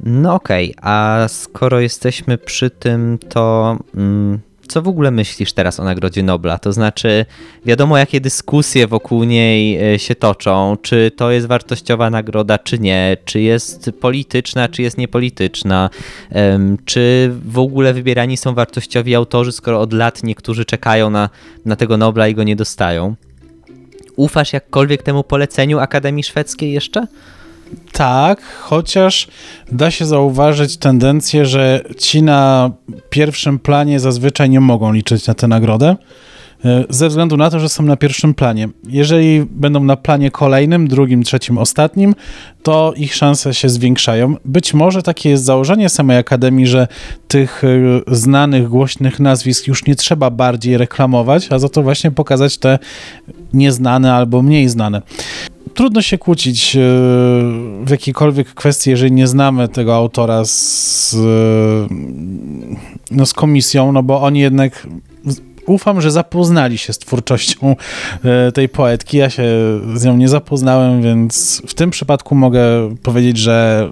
No 0.00 0.34
okej, 0.34 0.76
okay. 0.76 0.90
a 0.92 1.26
skoro 1.28 1.80
jesteśmy 1.80 2.38
przy 2.38 2.70
tym, 2.70 3.18
to 3.28 3.76
mm, 3.94 4.38
co 4.68 4.82
w 4.82 4.88
ogóle 4.88 5.10
myślisz 5.10 5.52
teraz 5.52 5.80
o 5.80 5.84
Nagrodzie 5.84 6.22
Nobla? 6.22 6.58
To 6.58 6.72
znaczy, 6.72 7.26
wiadomo 7.66 7.98
jakie 7.98 8.20
dyskusje 8.20 8.86
wokół 8.86 9.24
niej 9.24 9.94
e, 9.94 9.98
się 9.98 10.14
toczą, 10.14 10.76
czy 10.82 11.10
to 11.16 11.30
jest 11.30 11.46
wartościowa 11.46 12.10
nagroda, 12.10 12.58
czy 12.58 12.78
nie, 12.78 13.16
czy 13.24 13.40
jest 13.40 13.90
polityczna, 14.00 14.68
czy 14.68 14.82
jest 14.82 14.98
niepolityczna, 14.98 15.90
czy 16.84 17.32
w 17.44 17.58
ogóle 17.58 17.94
wybierani 17.94 18.36
są 18.36 18.54
wartościowi 18.54 19.14
autorzy, 19.14 19.52
skoro 19.52 19.80
od 19.80 19.92
lat 19.92 20.22
niektórzy 20.22 20.64
czekają 20.64 21.10
na, 21.10 21.30
na 21.64 21.76
tego 21.76 21.96
Nobla 21.96 22.28
i 22.28 22.34
go 22.34 22.42
nie 22.42 22.56
dostają. 22.56 23.14
Ufasz 24.16 24.52
jakkolwiek 24.52 25.02
temu 25.02 25.24
poleceniu 25.24 25.78
Akademii 25.78 26.24
Szwedzkiej 26.24 26.72
jeszcze? 26.72 27.06
Tak, 27.92 28.42
chociaż 28.42 29.28
da 29.72 29.90
się 29.90 30.06
zauważyć 30.06 30.76
tendencję, 30.76 31.46
że 31.46 31.84
ci 31.98 32.22
na 32.22 32.70
pierwszym 33.10 33.58
planie 33.58 34.00
zazwyczaj 34.00 34.50
nie 34.50 34.60
mogą 34.60 34.92
liczyć 34.92 35.26
na 35.26 35.34
tę 35.34 35.48
nagrodę. 35.48 35.96
E, 36.64 36.84
ze 36.88 37.08
względu 37.08 37.36
na 37.36 37.50
to, 37.50 37.60
że 37.60 37.68
są 37.68 37.82
na 37.82 37.96
pierwszym 37.96 38.34
planie. 38.34 38.68
Jeżeli 38.88 39.46
będą 39.50 39.84
na 39.84 39.96
planie 39.96 40.30
kolejnym, 40.30 40.88
drugim, 40.88 41.22
trzecim, 41.22 41.58
ostatnim, 41.58 42.14
to 42.62 42.92
ich 42.96 43.14
szanse 43.14 43.54
się 43.54 43.68
zwiększają. 43.68 44.34
Być 44.44 44.74
może 44.74 45.02
takie 45.02 45.30
jest 45.30 45.44
założenie 45.44 45.88
samej 45.88 46.18
Akademii, 46.18 46.66
że 46.66 46.88
tych 47.28 47.62
e, 47.64 47.68
znanych, 48.14 48.68
głośnych 48.68 49.20
nazwisk 49.20 49.66
już 49.66 49.86
nie 49.86 49.96
trzeba 49.96 50.30
bardziej 50.30 50.76
reklamować, 50.76 51.52
a 51.52 51.58
za 51.58 51.68
to 51.68 51.82
właśnie 51.82 52.10
pokazać 52.10 52.58
te 52.58 52.78
nieznane 53.52 54.14
albo 54.14 54.42
mniej 54.42 54.68
znane 54.68 55.02
trudno 55.74 56.02
się 56.02 56.18
kłócić 56.18 56.76
e, 56.76 56.78
w 57.84 57.90
jakiejkolwiek 57.90 58.54
kwestii, 58.54 58.90
jeżeli 58.90 59.12
nie 59.12 59.26
znamy 59.26 59.68
tego 59.68 59.94
autora 59.94 60.44
z, 60.44 61.16
no, 63.10 63.26
z 63.26 63.32
komisją, 63.32 63.92
no 63.92 64.02
bo 64.02 64.22
oni 64.22 64.40
jednak 64.40 64.86
ufam, 65.66 66.00
że 66.00 66.10
zapoznali 66.10 66.78
się 66.78 66.92
z 66.92 66.98
twórczością 66.98 67.76
e, 68.24 68.52
tej 68.52 68.68
poetki. 68.68 69.16
Ja 69.16 69.30
się 69.30 69.44
z 69.94 70.04
nią 70.04 70.16
nie 70.16 70.28
zapoznałem, 70.28 71.02
więc 71.02 71.62
w 71.66 71.74
tym 71.74 71.90
przypadku 71.90 72.34
mogę 72.34 72.62
powiedzieć, 73.02 73.38
że 73.38 73.90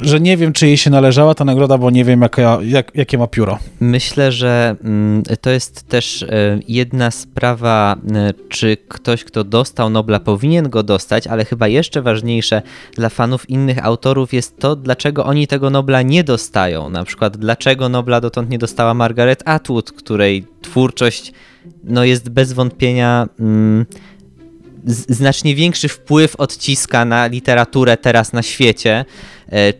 że 0.00 0.20
nie 0.20 0.36
wiem, 0.36 0.52
czy 0.52 0.66
jej 0.66 0.76
się 0.76 0.90
należała 0.90 1.34
ta 1.34 1.44
nagroda, 1.44 1.78
bo 1.78 1.90
nie 1.90 2.04
wiem, 2.04 2.24
jak, 2.62 2.92
jakie 2.94 3.18
ma 3.18 3.26
pióro. 3.26 3.58
Myślę, 3.80 4.32
że 4.32 4.76
mm, 4.84 5.22
to 5.40 5.50
jest 5.50 5.88
też 5.88 6.22
e, 6.22 6.58
jedna 6.68 7.10
sprawa, 7.10 7.96
e, 8.14 8.34
czy 8.48 8.76
ktoś, 8.88 9.24
kto 9.24 9.44
dostał 9.44 9.90
Nobla, 9.90 10.20
powinien 10.20 10.70
go 10.70 10.82
dostać, 10.82 11.26
ale 11.26 11.44
chyba 11.44 11.68
jeszcze 11.68 12.02
ważniejsze 12.02 12.62
dla 12.96 13.08
fanów 13.08 13.50
innych 13.50 13.84
autorów 13.84 14.32
jest 14.32 14.58
to, 14.58 14.76
dlaczego 14.76 15.24
oni 15.24 15.46
tego 15.46 15.70
Nobla 15.70 16.02
nie 16.02 16.24
dostają. 16.24 16.90
Na 16.90 17.04
przykład, 17.04 17.36
dlaczego 17.36 17.88
Nobla 17.88 18.20
dotąd 18.20 18.50
nie 18.50 18.58
dostała 18.58 18.94
Margaret 18.94 19.42
Atwood, 19.44 19.92
której 19.92 20.46
twórczość 20.62 21.32
no, 21.84 22.04
jest 22.04 22.28
bez 22.28 22.52
wątpienia. 22.52 23.28
Mm, 23.40 23.86
znacznie 25.08 25.54
większy 25.54 25.88
wpływ 25.88 26.36
odciska 26.36 27.04
na 27.04 27.26
literaturę 27.26 27.96
teraz 27.96 28.32
na 28.32 28.42
świecie, 28.42 29.04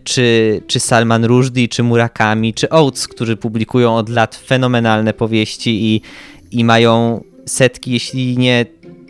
czy, 0.04 0.61
czy 0.66 0.81
Salman 0.81 1.25
Rushdie, 1.25 1.69
czy 1.69 1.83
Murakami, 1.83 2.54
czy 2.54 2.71
Oates, 2.71 3.09
którzy 3.09 3.37
publikują 3.37 3.97
od 3.97 4.09
lat 4.09 4.35
fenomenalne 4.35 5.14
powieści 5.14 5.95
i, 5.95 6.02
i 6.59 6.64
mają 6.64 7.25
setki, 7.47 7.92
jeśli 7.92 8.38
nie 8.38 8.66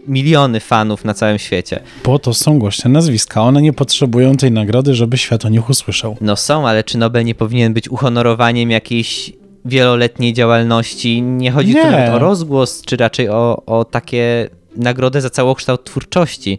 miliony 0.09 0.61
fanów 0.61 1.05
na 1.05 1.15
całym 1.15 1.39
świecie. 1.39 1.81
Po 2.03 2.19
to 2.19 2.35
są 2.35 2.59
głośne 2.59 2.91
nazwiska. 2.91 3.43
One 3.43 3.63
nie 3.63 3.73
potrzebują 3.73 4.37
tej 4.37 4.53
nagrody, 4.53 4.95
żeby 4.95 5.19
świat 5.19 5.45
o 5.45 5.49
nich 5.49 5.71
usłyszał. 5.71 6.17
No 6.21 6.37
są, 6.37 6.69
ale 6.69 6.85
czy 6.85 6.99
Nobel 6.99 7.25
nie 7.25 7.35
powinien 7.35 7.75
być 7.75 7.89
uhonorowaniem 7.89 8.71
jakiejś 8.71 9.33
wieloletniej 9.65 10.33
działalności? 10.33 11.23
Nie 11.23 11.51
chodzi 11.51 11.75
nie. 11.75 11.83
tu 11.83 11.91
nawet 11.91 12.11
o 12.11 12.19
rozgłos, 12.19 12.83
czy 12.83 12.97
raczej 12.97 13.29
o, 13.29 13.63
o 13.67 13.85
takie 13.85 14.49
nagrodę 14.77 15.21
za 15.21 15.31
całokształt 15.31 15.85
twórczości. 15.85 16.59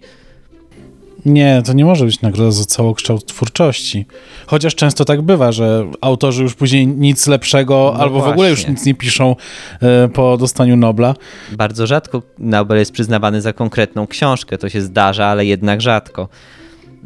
Nie, 1.25 1.61
to 1.65 1.73
nie 1.73 1.85
może 1.85 2.05
być 2.05 2.21
nagroda 2.21 2.51
za 2.51 2.65
całokształt 2.65 3.25
twórczości. 3.25 4.05
Chociaż 4.45 4.75
często 4.75 5.05
tak 5.05 5.21
bywa, 5.21 5.51
że 5.51 5.91
autorzy 6.01 6.43
już 6.43 6.55
później 6.55 6.87
nic 6.87 7.27
lepszego 7.27 7.91
no 7.93 8.03
albo 8.03 8.15
właśnie. 8.15 8.29
w 8.29 8.33
ogóle 8.33 8.49
już 8.49 8.67
nic 8.67 8.85
nie 8.85 8.95
piszą 8.95 9.35
e, 9.81 10.09
po 10.09 10.37
dostaniu 10.37 10.75
Nobla. 10.75 11.15
Bardzo 11.51 11.87
rzadko 11.87 12.21
Nobel 12.39 12.77
jest 12.77 12.91
przyznawany 12.91 13.41
za 13.41 13.53
konkretną 13.53 14.07
książkę. 14.07 14.57
To 14.57 14.69
się 14.69 14.81
zdarza, 14.81 15.25
ale 15.25 15.45
jednak 15.45 15.81
rzadko. 15.81 16.29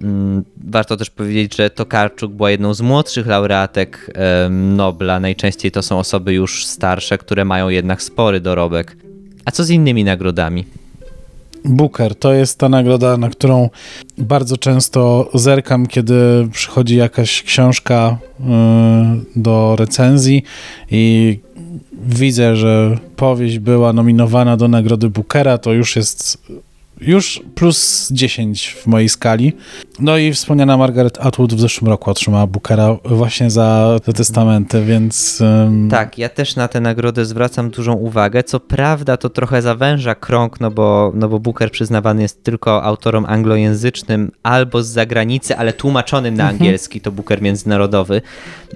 Mm, 0.01 0.43
warto 0.63 0.97
też 0.97 1.09
powiedzieć, 1.09 1.55
że 1.55 1.69
Tokarczuk 1.69 2.31
była 2.31 2.51
jedną 2.51 2.74
z 2.74 2.81
młodszych 2.81 3.27
laureatek 3.27 4.13
Nobla. 4.50 5.19
Najczęściej 5.19 5.71
to 5.71 5.81
są 5.81 6.00
osoby 6.00 6.33
już 6.33 6.65
starsze, 6.65 7.17
które 7.17 7.45
mają 7.45 7.69
jednak 7.69 8.03
spory 8.03 8.39
dorobek. 8.39 8.97
A 9.45 9.51
co 9.51 9.63
z 9.63 9.69
innymi 9.69 10.03
nagrodami? 10.03 10.65
Booker. 11.67 12.15
To 12.15 12.33
jest 12.33 12.59
ta 12.59 12.69
nagroda, 12.69 13.17
na 13.17 13.29
którą 13.29 13.69
bardzo 14.17 14.57
często 14.57 15.29
zerkam, 15.33 15.88
kiedy 15.88 16.47
przychodzi 16.51 16.95
jakaś 16.95 17.43
książka 17.43 18.17
y, 18.39 18.43
do 19.36 19.75
recenzji 19.79 20.43
i 20.91 21.39
widzę, 22.05 22.55
że 22.55 22.97
powieść 23.15 23.59
była 23.59 23.93
nominowana 23.93 24.57
do 24.57 24.67
nagrody 24.67 25.09
Bookera, 25.09 25.57
to 25.57 25.74
już 25.74 25.95
jest 25.95 26.38
już 27.01 27.42
plus 27.56 28.10
10 28.12 28.75
w 28.84 28.88
mojej 28.88 29.10
skali. 29.10 29.54
No 30.00 30.18
i 30.18 30.34
wspomniana 30.34 30.77
Margaret 30.77 31.18
Atwood 31.25 31.54
w 31.54 31.60
zeszłym 31.60 31.89
roku 31.89 32.12
otrzymała 32.12 32.48
Bookera 32.48 32.98
właśnie 33.06 33.51
za 33.51 34.00
te 34.04 34.13
testamenty, 34.13 34.86
więc... 34.86 35.42
Um... 35.42 35.89
Tak, 35.89 36.18
ja 36.18 36.30
też 36.30 36.56
na 36.56 36.68
tę 36.68 36.82
nagrodę 36.82 37.25
zwracam 37.25 37.70
dużą 37.70 37.94
uwagę. 37.94 38.44
Co 38.44 38.60
prawda 38.60 39.18
to 39.18 39.30
trochę 39.30 39.62
zawęża 39.62 40.16
krąg, 40.16 40.60
no 40.60 40.72
bo, 40.72 41.12
no 41.16 41.30
bo 41.30 41.39
Booker 41.39 41.72
przyznawany 41.72 42.22
jest 42.22 42.44
tylko 42.44 42.84
autorom 42.84 43.25
anglojęzycznym 43.25 44.32
albo 44.44 44.84
z 44.84 44.88
zagranicy, 44.88 45.58
ale 45.58 45.74
tłumaczonym 45.74 46.36
na 46.36 46.44
mhm. 46.44 46.62
angielski, 46.62 47.01
to 47.01 47.12
Booker 47.12 47.42
międzynarodowy. 47.42 48.22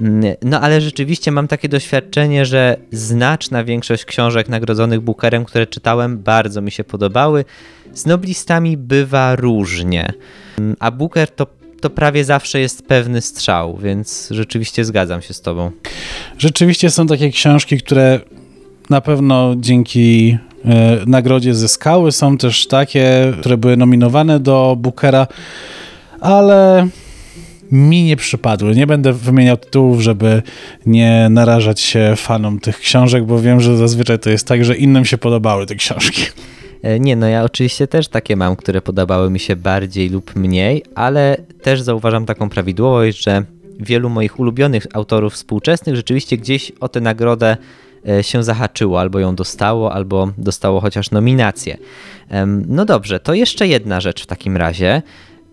Mm, 0.02 0.36
no 0.42 0.62
ale 0.62 0.82
rzeczywiście 0.82 1.32
mam 1.32 1.48
takie 1.48 1.70
doświadczenie, 1.70 2.46
że 2.46 2.78
znaczna 2.92 3.64
większość 3.64 4.06
książek 4.06 4.50
nagrodzonych 4.50 5.02
Bookerem, 5.02 5.46
które 5.46 5.68
czytałem, 5.68 6.18
bardzo 6.18 6.62
mi 6.62 6.72
się 6.72 6.84
podobały. 6.84 7.46
Z 7.94 8.06
noblistami 8.06 8.78
bywa 8.78 9.36
różnie, 9.36 10.14
a 10.80 10.92
Booker 10.92 11.30
to, 11.30 11.48
to 11.82 11.90
prawie 11.90 12.26
zawsze 12.26 12.60
jest 12.60 12.88
pewny 12.88 13.22
strzał, 13.22 13.78
więc 13.78 14.28
rzeczywiście 14.32 14.86
zgadzam 14.86 15.22
się 15.22 15.34
z 15.34 15.42
tobą. 15.42 15.72
Rzeczywiście 16.38 16.90
są 16.90 17.08
takie 17.08 17.30
książki, 17.30 17.78
które 17.78 18.20
na 18.90 19.02
pewno 19.02 19.56
dzięki 19.58 20.38
e, 20.66 20.98
nagrodzie 21.08 21.54
zyskały. 21.54 22.12
Są 22.12 22.38
też 22.38 22.68
takie, 22.68 23.34
które 23.40 23.58
były 23.58 23.78
nominowane 23.78 24.40
do 24.40 24.76
Bookera, 24.80 25.28
ale 26.20 26.88
mi 27.72 28.04
nie 28.04 28.16
przypadły. 28.16 28.76
Nie 28.76 28.88
będę 28.88 29.14
wymieniał 29.14 29.58
tytułów, 29.58 30.02
żeby 30.02 30.42
nie 30.86 31.28
narażać 31.30 31.80
się 31.80 32.14
fanom 32.18 32.60
tych 32.60 32.80
książek, 32.80 33.26
bo 33.26 33.42
wiem, 33.42 33.62
że 33.62 33.78
zazwyczaj 33.78 34.20
to 34.20 34.30
jest 34.30 34.48
tak, 34.48 34.66
że 34.66 34.76
innym 34.76 35.06
się 35.06 35.18
podobały 35.18 35.66
te 35.66 35.76
książki. 35.76 36.22
E, 36.84 37.00
nie, 37.00 37.16
no 37.16 37.28
ja 37.28 37.44
oczywiście 37.44 37.88
też 37.88 38.08
takie 38.08 38.36
mam, 38.36 38.56
które 38.56 38.82
podobały 38.82 39.30
mi 39.30 39.40
się 39.40 39.56
bardziej 39.56 40.10
lub 40.10 40.36
mniej, 40.36 40.84
ale 40.96 41.38
też 41.62 41.82
zauważam 41.82 42.26
taką 42.26 42.50
prawidłowość, 42.50 43.24
że 43.24 43.44
wielu 43.80 44.10
moich 44.10 44.40
ulubionych 44.40 44.88
autorów 44.94 45.34
współczesnych 45.34 45.96
rzeczywiście 45.96 46.38
gdzieś 46.38 46.72
o 46.80 46.90
tę 46.90 47.02
nagrodę 47.02 47.58
e, 48.10 48.24
się 48.24 48.44
zahaczyło, 48.44 49.00
albo 49.00 49.20
ją 49.20 49.36
dostało, 49.36 49.94
albo 49.94 50.32
dostało 50.38 50.80
chociaż 50.80 51.12
nominację. 51.12 51.78
No 52.68 52.86
dobrze, 52.86 53.20
to 53.20 53.34
jeszcze 53.34 53.68
jedna 53.68 54.02
rzecz 54.02 54.24
w 54.24 54.26
takim 54.26 54.58
razie. 54.58 55.02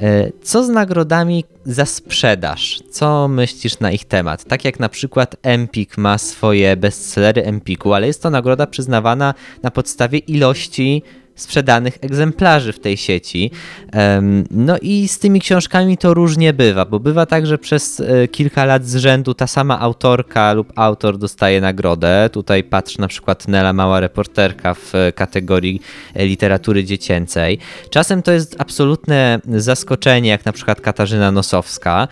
E, 0.02 0.33
co 0.43 0.64
z 0.64 0.69
nagrodami 0.69 1.45
za 1.64 1.87
sprzedaż? 1.87 2.81
Co 2.90 3.28
myślisz 3.28 3.81
na 3.81 3.90
ich 3.90 4.05
temat? 4.05 4.45
Tak 4.45 4.64
jak 4.64 4.81
na 4.81 4.88
przykład 4.88 5.37
Empik 5.43 5.99
ma 5.99 6.19
swoje 6.19 6.76
bestsellery 6.76 7.45
Empiku, 7.45 7.93
ale 7.95 8.07
jest 8.07 8.23
to 8.23 8.31
nagroda 8.31 8.67
przyznawana 8.67 9.35
na 9.62 9.71
podstawie 9.71 10.19
ilości 10.19 11.02
sprzedanych 11.40 11.99
egzemplarzy 12.00 12.73
w 12.73 12.80
tej 12.80 12.97
sieci. 12.97 13.50
No 14.50 14.78
i 14.83 15.09
z 15.09 15.18
tymi 15.18 15.40
książkami 15.40 15.99
to 15.99 16.14
różnie 16.14 16.52
bywa, 16.52 16.85
bo 16.85 17.00
bywa 17.00 17.26
tak, 17.26 17.47
że 17.47 17.59
przez 17.59 18.00
e, 18.00 18.28
kilka 18.28 18.64
lat 18.64 18.87
z 18.87 18.97
rzędu 18.97 19.35
ta 19.35 19.47
sama 19.47 19.80
autorka 19.80 20.52
lub 20.52 20.73
autor 20.76 21.18
dostaje 21.18 21.61
nagrodę. 21.61 22.30
Tutaj 22.33 22.64
patrz 22.64 22.99
na 22.99 23.09
przykład 23.09 23.49
Nela 23.49 23.73
Mała 23.73 24.00
Reporterka 24.00 24.75
w 24.75 24.95
e, 24.95 25.12
kategorii 25.12 25.83
e, 26.14 26.26
literatury 26.26 26.85
dziecięcej. 26.85 27.59
Czasem 27.90 28.23
to 28.23 28.33
jest 28.33 28.57
absolutne 28.59 29.40
zaskoczenie, 29.54 30.30
jak 30.30 30.45
na 30.45 30.52
przykład 30.52 30.80
Katarzyna 30.80 31.33
Nosowska, 31.33 32.09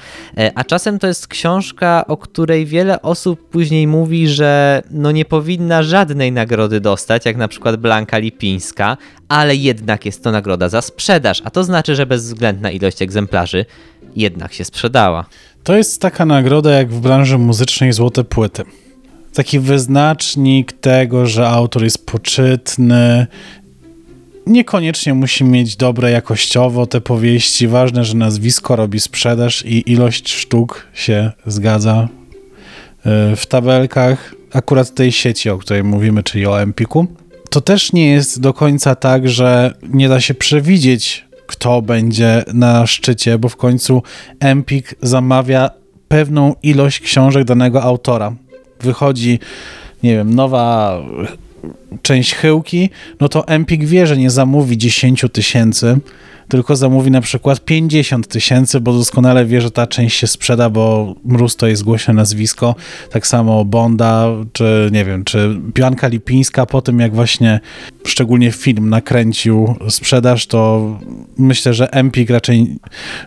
a 0.54 0.64
czasem 0.64 0.98
to 0.98 1.06
jest 1.06 1.28
książka, 1.28 2.04
o 2.06 2.16
której 2.16 2.66
wiele 2.66 3.02
osób 3.02 3.48
później 3.48 3.86
mówi, 3.86 4.28
że 4.28 4.82
no 4.90 5.12
nie 5.12 5.24
powinna 5.24 5.82
żadnej 5.82 6.32
nagrody 6.32 6.80
dostać, 6.80 7.26
jak 7.26 7.36
na 7.36 7.48
przykład 7.48 7.76
Blanka 7.76 8.18
Lipińska, 8.18 8.96
ale 9.28 9.56
jednak 9.56 10.06
jest 10.06 10.24
to 10.24 10.30
nagroda 10.30 10.68
za 10.68 10.82
sprzedaż, 10.82 11.42
a 11.44 11.50
to 11.50 11.64
znaczy, 11.64 11.96
że 11.96 12.06
bezwzględna 12.06 12.70
ilość 12.70 13.02
egzemplarzy 13.02 13.64
jednak 14.16 14.52
się 14.52 14.64
sprzedała. 14.64 15.24
To 15.64 15.76
jest 15.76 16.00
taka 16.00 16.26
nagroda 16.26 16.70
jak 16.70 16.90
w 16.90 17.00
branży 17.00 17.38
muzycznej 17.38 17.92
złote 17.92 18.24
płyty. 18.24 18.64
Taki 19.34 19.58
wyznacznik 19.58 20.72
tego, 20.72 21.26
że 21.26 21.48
autor 21.48 21.84
jest 21.84 22.06
poczytny, 22.06 23.26
niekoniecznie 24.46 25.14
musi 25.14 25.44
mieć 25.44 25.76
dobre 25.76 26.10
jakościowo 26.10 26.86
te 26.86 27.00
powieści. 27.00 27.68
Ważne, 27.68 28.04
że 28.04 28.16
nazwisko 28.16 28.76
robi 28.76 29.00
sprzedaż 29.00 29.64
i 29.64 29.92
ilość 29.92 30.32
sztuk 30.32 30.86
się 30.94 31.32
zgadza 31.46 32.08
y, 33.32 33.36
w 33.36 33.46
tabelkach 33.46 34.34
akurat 34.52 34.94
tej 34.94 35.12
sieci, 35.12 35.50
o 35.50 35.58
której 35.58 35.84
mówimy, 35.84 36.22
czyli 36.22 36.46
o 36.46 36.62
Empiku 36.62 37.06
to 37.50 37.60
też 37.60 37.92
nie 37.92 38.10
jest 38.10 38.40
do 38.40 38.54
końca 38.54 38.94
tak, 38.94 39.28
że 39.28 39.74
nie 39.88 40.08
da 40.08 40.20
się 40.20 40.34
przewidzieć, 40.34 41.26
kto 41.46 41.82
będzie 41.82 42.44
na 42.52 42.86
szczycie, 42.86 43.38
bo 43.38 43.48
w 43.48 43.56
końcu 43.56 44.02
Empik 44.40 44.94
zamawia 45.02 45.70
pewną 46.08 46.54
ilość 46.62 47.00
książek 47.00 47.44
danego 47.44 47.82
autora. 47.82 48.32
Wychodzi, 48.80 49.38
nie 50.02 50.16
wiem, 50.16 50.34
nowa 50.34 51.00
część 52.02 52.34
chyłki, 52.34 52.90
no 53.20 53.28
to 53.28 53.48
Empik 53.48 53.84
wie, 53.84 54.06
że 54.06 54.16
nie 54.16 54.30
zamówi 54.30 54.78
10 54.78 55.24
tysięcy, 55.32 55.98
tylko 56.48 56.76
zamówi 56.76 57.10
na 57.10 57.20
przykład 57.20 57.64
50 57.64 58.28
tysięcy, 58.28 58.80
bo 58.80 58.92
doskonale 58.92 59.44
wie, 59.46 59.60
że 59.60 59.70
ta 59.70 59.86
część 59.86 60.18
się 60.18 60.26
sprzeda, 60.26 60.70
bo 60.70 61.14
Mróz 61.24 61.56
to 61.56 61.66
jest 61.66 61.82
głośne 61.82 62.14
nazwisko. 62.14 62.74
Tak 63.10 63.26
samo 63.26 63.64
Bonda, 63.64 64.26
czy 64.52 64.88
nie 64.92 65.04
wiem, 65.04 65.24
czy 65.24 65.56
Bianka 65.74 66.08
Lipińska 66.08 66.66
po 66.66 66.82
tym, 66.82 67.00
jak 67.00 67.14
właśnie 67.14 67.60
szczególnie 68.06 68.52
film 68.52 68.88
nakręcił 68.88 69.74
sprzedaż, 69.88 70.46
to 70.46 70.90
myślę, 71.38 71.74
że 71.74 71.92
Empik 71.92 72.30
raczej 72.30 72.78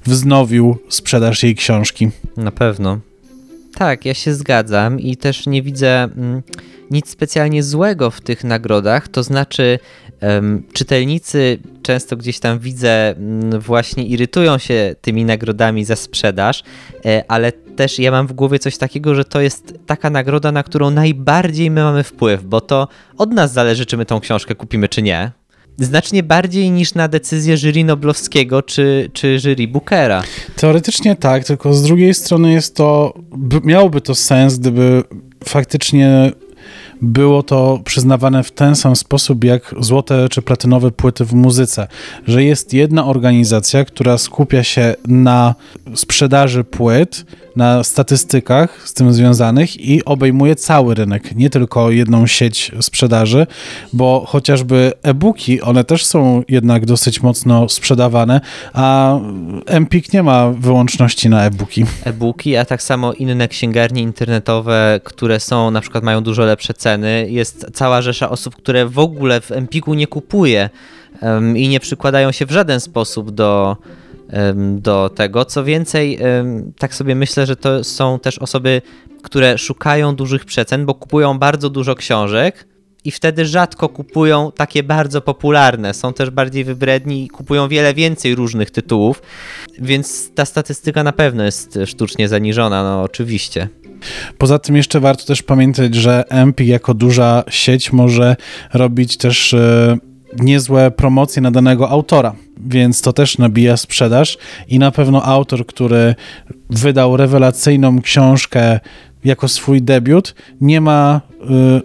wznowił 0.06 0.78
sprzedaż 0.90 1.44
jej 1.44 1.56
książki. 1.56 2.10
Na 2.38 2.52
pewno. 2.52 3.00
Tak, 3.76 4.06
ja 4.06 4.14
się 4.14 4.34
zgadzam 4.34 5.00
i 5.00 5.18
też 5.18 5.48
nie 5.48 5.62
widzę 5.62 6.04
mm, 6.04 6.42
nic 6.92 7.10
specjalnie 7.10 7.64
złego 7.64 8.12
w 8.12 8.22
tych 8.22 8.44
nagrodach. 8.44 9.08
To 9.08 9.24
znaczy, 9.24 9.80
czytelnicy 10.74 11.60
często 11.82 12.18
gdzieś 12.18 12.40
tam 12.40 12.60
widzę, 12.60 13.10
mm, 13.10 13.60
właśnie 13.60 14.06
irytują 14.06 14.58
się 14.58 14.96
tymi 15.02 15.26
nagrodami 15.26 15.86
za 15.86 15.96
sprzedaż, 15.96 16.64
e, 17.06 17.24
ale 17.28 17.52
też 17.52 18.00
ja 18.00 18.12
mam 18.12 18.28
w 18.28 18.34
głowie 18.34 18.60
coś 18.60 18.78
takiego, 18.78 19.16
że 19.16 19.26
to 19.26 19.42
jest 19.42 19.74
taka 19.86 20.10
nagroda, 20.10 20.52
na 20.52 20.64
którą 20.64 20.90
najbardziej 20.90 21.72
my 21.72 21.84
mamy 21.84 22.04
wpływ, 22.04 22.44
bo 22.44 22.62
to 22.62 22.88
od 23.18 23.32
nas 23.32 23.54
zależy, 23.54 23.86
czy 23.86 23.98
my 23.98 24.06
tą 24.06 24.20
książkę 24.20 24.56
kupimy, 24.56 24.90
czy 24.90 25.02
nie. 25.02 25.32
Znacznie 25.78 26.24
bardziej 26.24 26.72
niż 26.72 26.94
na 26.94 27.08
decyzję 27.08 27.58
jury 27.58 27.84
Noblowskiego 27.84 28.62
czy, 28.62 29.10
czy 29.14 29.40
jury 29.40 29.68
Bookera. 29.68 30.24
Teoretycznie 30.56 31.16
tak, 31.16 31.44
tylko 31.44 31.74
z 31.74 31.84
drugiej 31.84 32.14
strony 32.14 32.54
jest 32.54 32.76
to, 32.76 33.14
miałoby 33.64 34.02
to 34.02 34.16
sens, 34.16 34.58
gdyby 34.58 35.04
faktycznie 35.44 36.32
było 37.02 37.44
to 37.44 37.80
przyznawane 37.86 38.44
w 38.44 38.52
ten 38.52 38.76
sam 38.76 38.96
sposób 38.96 39.44
jak 39.44 39.76
złote 39.80 40.30
czy 40.30 40.42
platynowe 40.42 40.92
płyty 40.92 41.26
w 41.26 41.34
muzyce, 41.34 41.88
że 42.28 42.44
jest 42.44 42.74
jedna 42.74 43.06
organizacja, 43.06 43.86
która 43.86 44.18
skupia 44.18 44.64
się 44.64 44.96
na 45.08 45.56
sprzedaży 45.96 46.64
płyt, 46.64 47.26
na 47.56 47.84
statystykach 47.84 48.88
z 48.88 48.94
tym 48.94 49.14
związanych 49.14 49.82
i 49.82 50.06
obejmuje 50.06 50.56
cały 50.56 50.96
rynek, 50.96 51.36
nie 51.36 51.50
tylko 51.50 51.92
jedną 51.92 52.28
sieć 52.28 52.72
sprzedaży, 52.82 53.48
bo 53.94 54.26
chociażby 54.28 54.92
e-booki, 55.04 55.62
one 55.62 55.84
też 55.84 56.06
są 56.06 56.44
jednak 56.48 56.86
dosyć 56.86 57.24
mocno 57.24 57.70
sprzedawane, 57.70 58.42
a 58.74 59.18
Empik 59.66 60.14
nie 60.14 60.24
ma 60.24 60.50
wyłączności 60.50 61.30
na 61.30 61.46
e-booki. 61.46 61.86
E-booki, 62.04 62.58
a 62.58 62.66
tak 62.66 62.84
samo 62.84 63.14
inne 63.14 63.48
księgarnie 63.48 64.02
internetowe, 64.02 65.00
które 65.04 65.40
są, 65.40 65.72
na 65.72 65.82
przykład 65.82 66.04
mają 66.04 66.22
dużo 66.22 66.44
lepsze 66.44 66.74
ceny. 66.74 66.89
Jest 67.28 67.66
cała 67.74 68.02
rzesza 68.02 68.30
osób, 68.30 68.56
które 68.56 68.86
w 68.86 69.00
ogóle 69.00 69.42
w 69.42 69.52
Empiku 69.52 69.94
nie 69.94 70.08
kupuje 70.08 70.70
um, 71.22 71.58
i 71.58 71.68
nie 71.68 71.80
przykładają 71.80 72.32
się 72.32 72.46
w 72.46 72.52
żaden 72.52 72.80
sposób 72.80 73.32
do 73.32 73.78
do 74.78 75.10
tego. 75.16 75.46
Co 75.46 75.64
więcej, 75.64 76.20
tak 76.80 76.96
sobie 76.96 77.16
myślę, 77.16 77.46
że 77.46 77.56
to 77.56 77.84
są 77.84 78.20
też 78.20 78.40
osoby, 78.40 78.82
które 79.24 79.58
szukają 79.58 80.16
dużych 80.16 80.46
przecen, 80.46 80.86
bo 80.86 80.94
kupują 80.94 81.40
bardzo 81.40 81.70
dużo 81.70 81.96
książek 81.96 82.68
i 83.06 83.12
wtedy 83.12 83.46
rzadko 83.46 83.90
kupują 83.90 84.52
takie 84.52 84.84
bardzo 84.84 85.22
popularne. 85.22 85.94
Są 85.94 86.14
też 86.14 86.30
bardziej 86.30 86.64
wybredni 86.64 87.26
i 87.26 87.28
kupują 87.30 87.68
wiele 87.68 87.94
więcej 87.94 88.36
różnych 88.36 88.72
tytułów, 88.72 89.22
więc 89.80 90.32
ta 90.36 90.46
statystyka 90.46 91.04
na 91.04 91.12
pewno 91.12 91.44
jest 91.44 91.80
sztucznie 91.86 92.28
zaniżona, 92.28 92.84
no 92.84 93.02
oczywiście. 93.04 93.68
Poza 94.38 94.60
tym 94.60 94.76
jeszcze 94.76 95.00
warto 95.00 95.26
też 95.26 95.44
pamiętać, 95.44 95.96
że 95.96 96.24
Empik 96.30 96.68
jako 96.68 96.94
duża 96.94 97.44
sieć 97.50 97.94
może 97.94 98.36
robić 98.74 99.18
też 99.18 99.54
e, 99.54 99.98
niezłe 100.40 100.92
promocje 100.92 101.42
na 101.42 101.52
danego 101.52 101.90
autora, 101.90 102.36
więc 102.58 103.02
to 103.02 103.14
też 103.14 103.38
nabija 103.38 103.78
sprzedaż 103.78 104.38
i 104.68 104.80
na 104.80 104.92
pewno 104.92 105.24
autor, 105.24 105.66
który 105.66 106.16
wydał 106.70 107.18
rewelacyjną 107.18 108.02
książkę 108.02 108.80
jako 109.24 109.48
swój 109.48 109.82
debiut, 109.82 110.36
nie 110.62 110.82
ma 110.82 111.22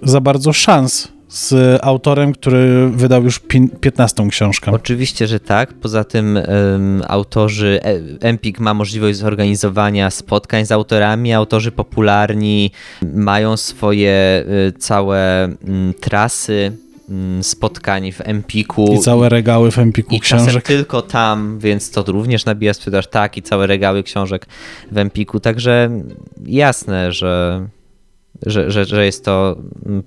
y, 0.03 0.09
za 0.09 0.21
bardzo 0.21 0.53
szans 0.53 1.14
z 1.35 1.81
autorem, 1.83 2.33
który 2.33 2.89
wydał 2.89 3.25
już 3.25 3.41
15 3.81 4.29
książkę. 4.29 4.73
Oczywiście, 4.73 5.27
że 5.27 5.41
tak. 5.41 5.75
Poza 5.75 6.05
tym 6.05 6.39
um, 6.49 7.03
autorzy, 7.09 7.81
e, 7.83 8.01
Empik 8.29 8.61
ma 8.61 8.75
możliwość 8.75 9.19
zorganizowania 9.19 10.11
spotkań 10.11 10.67
z 10.67 10.73
autorami. 10.73 11.33
Autorzy 11.33 11.73
popularni 11.73 12.71
mają 13.15 13.57
swoje 13.57 14.45
y, 14.69 14.73
całe 14.79 15.49
y, 15.49 15.55
trasy 16.01 16.73
mm, 17.11 17.45
spotkań 17.45 18.13
w 18.13 18.21
Empiku. 18.21 18.95
I 18.95 18.99
całe 18.99 19.29
regały 19.29 19.71
w 19.71 19.79
Empiku 19.79 20.15
I 20.15 20.21
książek. 20.21 20.65
tylko 20.65 21.03
tam, 21.03 21.59
więc 21.59 21.91
to 21.91 22.03
również 22.03 22.45
nabija 22.45 22.75
sprzedaż. 22.75 23.07
Tak, 23.07 23.37
i 23.37 23.43
całe 23.43 23.67
regały 23.67 24.03
książek 24.03 24.47
w 24.93 24.99
Empiku. 24.99 25.41
Także 25.41 25.91
jasne, 26.47 27.13
że 27.13 27.61
że, 28.47 28.71
że, 28.71 28.85
że 28.85 29.05
jest 29.05 29.25
to 29.25 29.57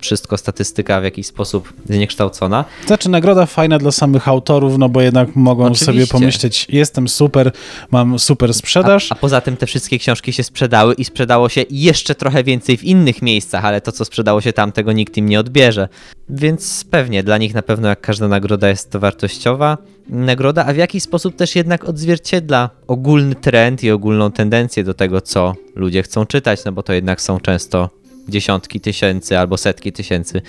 wszystko 0.00 0.36
statystyka 0.36 1.00
w 1.00 1.04
jakiś 1.04 1.26
sposób 1.26 1.72
zniekształcona. 1.88 2.64
Znaczy 2.86 3.08
nagroda 3.08 3.46
fajna 3.46 3.78
dla 3.78 3.92
samych 3.92 4.28
autorów, 4.28 4.78
no 4.78 4.88
bo 4.88 5.00
jednak 5.00 5.36
mogą 5.36 5.64
Oczywiście. 5.64 5.86
sobie 5.86 6.06
pomyśleć, 6.06 6.66
jestem 6.68 7.08
super, 7.08 7.52
mam 7.90 8.18
super 8.18 8.54
sprzedaż. 8.54 9.12
A, 9.12 9.14
a, 9.14 9.18
poza 9.18 9.40
tym 9.40 9.56
te 9.56 9.66
wszystkie 9.66 9.98
książki 9.98 10.32
się 10.32 10.42
sprzedały 10.42 10.94
i 10.94 11.04
sprzedało 11.04 11.48
się 11.48 11.64
jeszcze 11.70 12.14
trochę 12.14 12.44
więcej 12.44 12.76
w 12.76 12.84
innych 12.84 13.22
miejscach, 13.22 13.64
ale 13.64 13.80
to, 13.80 13.92
co 13.92 14.04
sprzedało 14.04 14.40
się 14.40 14.52
tam, 14.52 14.72
tego 14.72 14.92
nikt 14.92 15.16
im 15.16 15.28
nie 15.28 15.40
odbierze. 15.40 15.88
Więc 16.28 16.84
pewnie 16.90 17.22
dla 17.22 17.38
nich 17.38 17.54
na 17.54 17.62
pewno 17.62 17.88
jak 17.88 18.00
każda 18.00 18.28
nagroda 18.28 18.68
jest 18.68 18.90
to 18.90 19.00
wartościowa 19.00 19.78
nagroda, 20.08 20.66
a 20.66 20.72
w 20.72 20.76
jakiś 20.76 21.02
sposób 21.02 21.36
też 21.36 21.56
jednak 21.56 21.84
odzwierciedla 21.84 22.70
ogólny 22.86 23.34
trend 23.34 23.84
i 23.84 23.90
ogólną 23.90 24.32
tendencję 24.32 24.84
do 24.84 24.94
tego, 24.94 25.20
co 25.20 25.54
ludzie 25.74 26.02
chcą 26.02 26.26
czytać, 26.26 26.64
no 26.64 26.72
bo 26.72 26.82
to 26.82 26.92
jednak 26.92 27.20
są 27.20 27.40
często 27.40 27.90
dziesiątki 28.28 28.80
tysięcy 28.80 29.38
albo 29.38 29.56
setki 29.56 29.92
tysięcy 29.92 30.42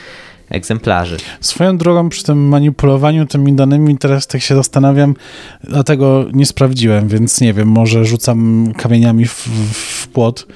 egzemplarzy. 0.50 1.18
Swoją 1.42 1.78
drogą 1.78 2.10
przy 2.10 2.24
tym 2.24 2.48
manipulowaniu 2.48 3.26
tymi 3.26 3.54
danymi 3.54 3.98
teraz 3.98 4.28
tak 4.28 4.42
się 4.42 4.56
zastanawiam, 4.56 5.16
dlatego 5.64 6.26
nie 6.34 6.46
sprawdziłem, 6.46 7.08
więc 7.08 7.42
nie 7.42 7.54
wiem, 7.54 7.68
może 7.68 8.06
rzucam 8.06 8.72
kamieniami 8.78 9.26
w, 9.26 9.48
w 9.74 10.08
płot, 10.08 10.48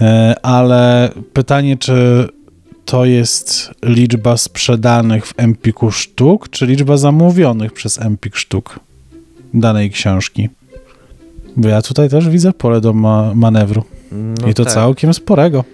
e, 0.00 0.34
ale 0.42 1.10
pytanie, 1.32 1.76
czy 1.76 2.28
to 2.84 3.04
jest 3.04 3.70
liczba 3.82 4.36
sprzedanych 4.36 5.26
w 5.26 5.34
Empiku 5.36 5.90
sztuk, 5.90 6.48
czy 6.48 6.66
liczba 6.66 6.96
zamówionych 6.96 7.72
przez 7.72 7.98
Empik 7.98 8.36
sztuk 8.36 8.80
danej 9.54 9.90
książki? 9.90 10.48
Bo 11.56 11.68
ja 11.68 11.82
tutaj 11.82 12.08
też 12.08 12.28
widzę 12.28 12.52
pole 12.52 12.80
do 12.80 12.92
ma 12.92 13.34
manewru. 13.34 13.84
No 14.12 14.48
I 14.48 14.54
to 14.54 14.64
tak. 14.64 14.74
całkiem 14.74 15.14
sporego. 15.14 15.64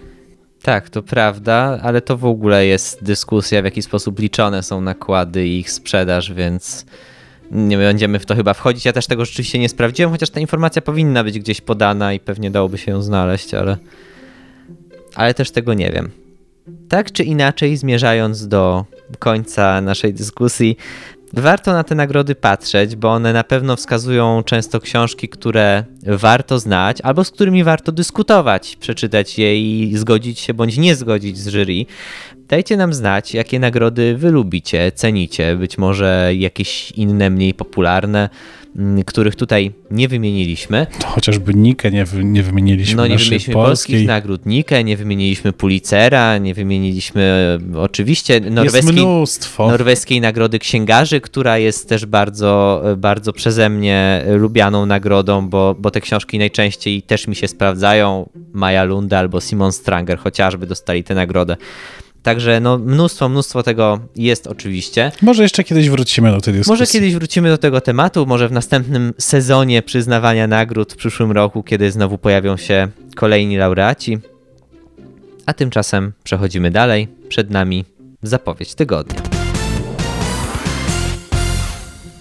Tak, 0.63 0.91
to 0.91 1.03
prawda, 1.03 1.79
ale 1.83 2.01
to 2.01 2.17
w 2.17 2.25
ogóle 2.25 2.67
jest 2.67 3.05
dyskusja, 3.05 3.63
w 3.63 3.65
jaki 3.65 3.83
sposób 3.83 4.19
liczone 4.19 4.63
są 4.63 4.81
nakłady 4.81 5.47
i 5.47 5.59
ich 5.59 5.71
sprzedaż, 5.71 6.33
więc 6.33 6.87
nie 7.51 7.77
będziemy 7.77 8.19
w 8.19 8.27
to 8.27 8.35
chyba 8.35 8.55
wchodzić. 8.55 8.85
Ja 8.85 8.93
też 8.93 9.07
tego 9.07 9.25
rzeczywiście 9.25 9.59
nie 9.59 9.69
sprawdziłem, 9.69 10.11
chociaż 10.11 10.31
ta 10.31 10.41
informacja 10.41 10.83
powinna 10.83 11.25
być 11.25 11.39
gdzieś 11.39 11.61
podana 11.61 12.13
i 12.13 12.21
pewnie 12.21 12.51
dałoby 12.51 12.79
się 12.79 12.91
ją 12.91 13.03
znaleźć, 13.03 13.55
ale, 13.55 13.77
ale 15.15 15.35
też 15.35 15.51
tego 15.51 15.75
nie 15.75 15.91
wiem. 15.93 16.11
Tak 16.89 17.13
czy 17.13 17.25
inaczej, 17.25 17.77
zmierzając 17.77 18.49
do 18.49 18.85
końca 19.19 19.81
naszej 19.81 20.15
dyskusji, 20.15 20.77
Warto 21.33 21.73
na 21.73 21.85
te 21.85 21.95
nagrody 21.95 22.35
patrzeć, 22.35 22.97
bo 22.97 23.09
one 23.13 23.33
na 23.33 23.45
pewno 23.45 23.77
wskazują 23.77 24.43
często 24.43 24.81
książki, 24.81 25.29
które 25.29 25.85
warto 26.07 26.59
znać, 26.59 27.01
albo 27.01 27.25
z 27.25 27.31
którymi 27.31 27.65
warto 27.65 27.93
dyskutować, 27.93 28.77
przeczytać 28.77 29.39
je 29.39 29.61
i 29.61 29.97
zgodzić 29.97 30.41
się 30.41 30.55
bądź 30.55 30.77
nie 30.77 30.97
zgodzić 30.97 31.39
z 31.39 31.49
jury. 31.49 31.87
Dajcie 32.49 32.77
nam 32.77 32.95
znać, 32.95 33.35
jakie 33.35 33.59
nagrody 33.59 34.17
wy 34.17 34.31
lubicie, 34.31 34.93
cenicie, 34.93 35.57
być 35.57 35.79
może 35.79 36.31
jakieś 36.35 36.91
inne, 36.91 37.31
mniej 37.31 37.55
popularne. 37.55 38.29
Mm, 38.77 39.05
których 39.05 39.37
tutaj 39.37 39.73
nie 39.91 40.09
wymieniliśmy. 40.09 40.87
To 41.01 41.07
chociażby 41.07 41.55
Nikę 41.55 41.91
nie, 41.91 42.05
nie 42.25 42.43
wymieniliśmy. 42.43 42.97
No 42.97 43.07
nie 43.07 43.17
wymieniliśmy 43.17 43.55
polskiej. 43.55 43.95
polskich 43.95 44.07
nagród 44.07 44.47
Nikę, 44.47 44.85
nie 44.85 44.97
wymieniliśmy 44.97 45.53
Pulitzera, 45.53 46.39
nie 46.39 46.55
wymieniliśmy 46.55 47.59
oczywiście 47.77 48.41
norweskiej, 48.41 49.07
norweskiej 49.59 50.21
nagrody 50.21 50.59
księgarzy, 50.59 51.21
która 51.21 51.59
jest 51.59 51.89
też 51.89 52.07
bardzo, 52.07 52.83
bardzo 52.97 53.33
przeze 53.33 53.69
mnie 53.69 54.25
lubianą 54.27 54.87
nagrodą, 54.87 55.49
bo, 55.49 55.77
bo 55.79 55.91
te 55.91 56.01
książki 56.01 56.39
najczęściej 56.39 57.03
też 57.03 57.27
mi 57.27 57.37
się 57.37 57.49
sprawdzają. 57.49 58.29
Maja 58.53 58.85
Lunde 58.85 59.19
albo 59.19 59.41
Simon 59.41 59.73
Stranger 59.73 60.19
chociażby 60.19 60.67
dostali 60.67 61.05
tę 61.05 61.15
nagrodę. 61.15 61.57
Także 62.29 62.61
no, 62.61 62.79
mnóstwo, 62.79 63.29
mnóstwo 63.29 63.63
tego 63.63 64.01
jest 64.17 64.47
oczywiście. 64.47 65.13
Może 65.23 65.43
jeszcze 65.43 65.65
kiedyś 65.65 65.91
wrócimy 65.91 66.31
do 66.31 66.41
tej 66.41 66.55
dyskusji. 66.55 66.73
Może 66.73 66.87
kiedyś 66.87 67.15
wrócimy 67.15 67.49
do 67.49 67.59
tego 67.59 67.81
tematu, 67.81 68.27
może 68.27 68.49
w 68.49 68.53
następnym 68.53 69.15
sezonie 69.19 69.83
przyznawania 69.83 70.47
nagród 70.47 70.93
w 70.93 70.97
przyszłym 70.97 71.33
roku, 71.33 71.63
kiedy 71.63 71.91
znowu 71.91 72.19
pojawią 72.19 72.57
się 72.57 72.89
kolejni 73.15 73.57
laureaci. 73.57 74.19
A 75.47 75.55
tymczasem 75.55 76.13
przechodzimy 76.25 76.71
dalej. 76.71 77.09
Przed 77.29 77.51
nami 77.51 77.85
zapowiedź 78.23 78.75
tygodnia. 78.75 79.23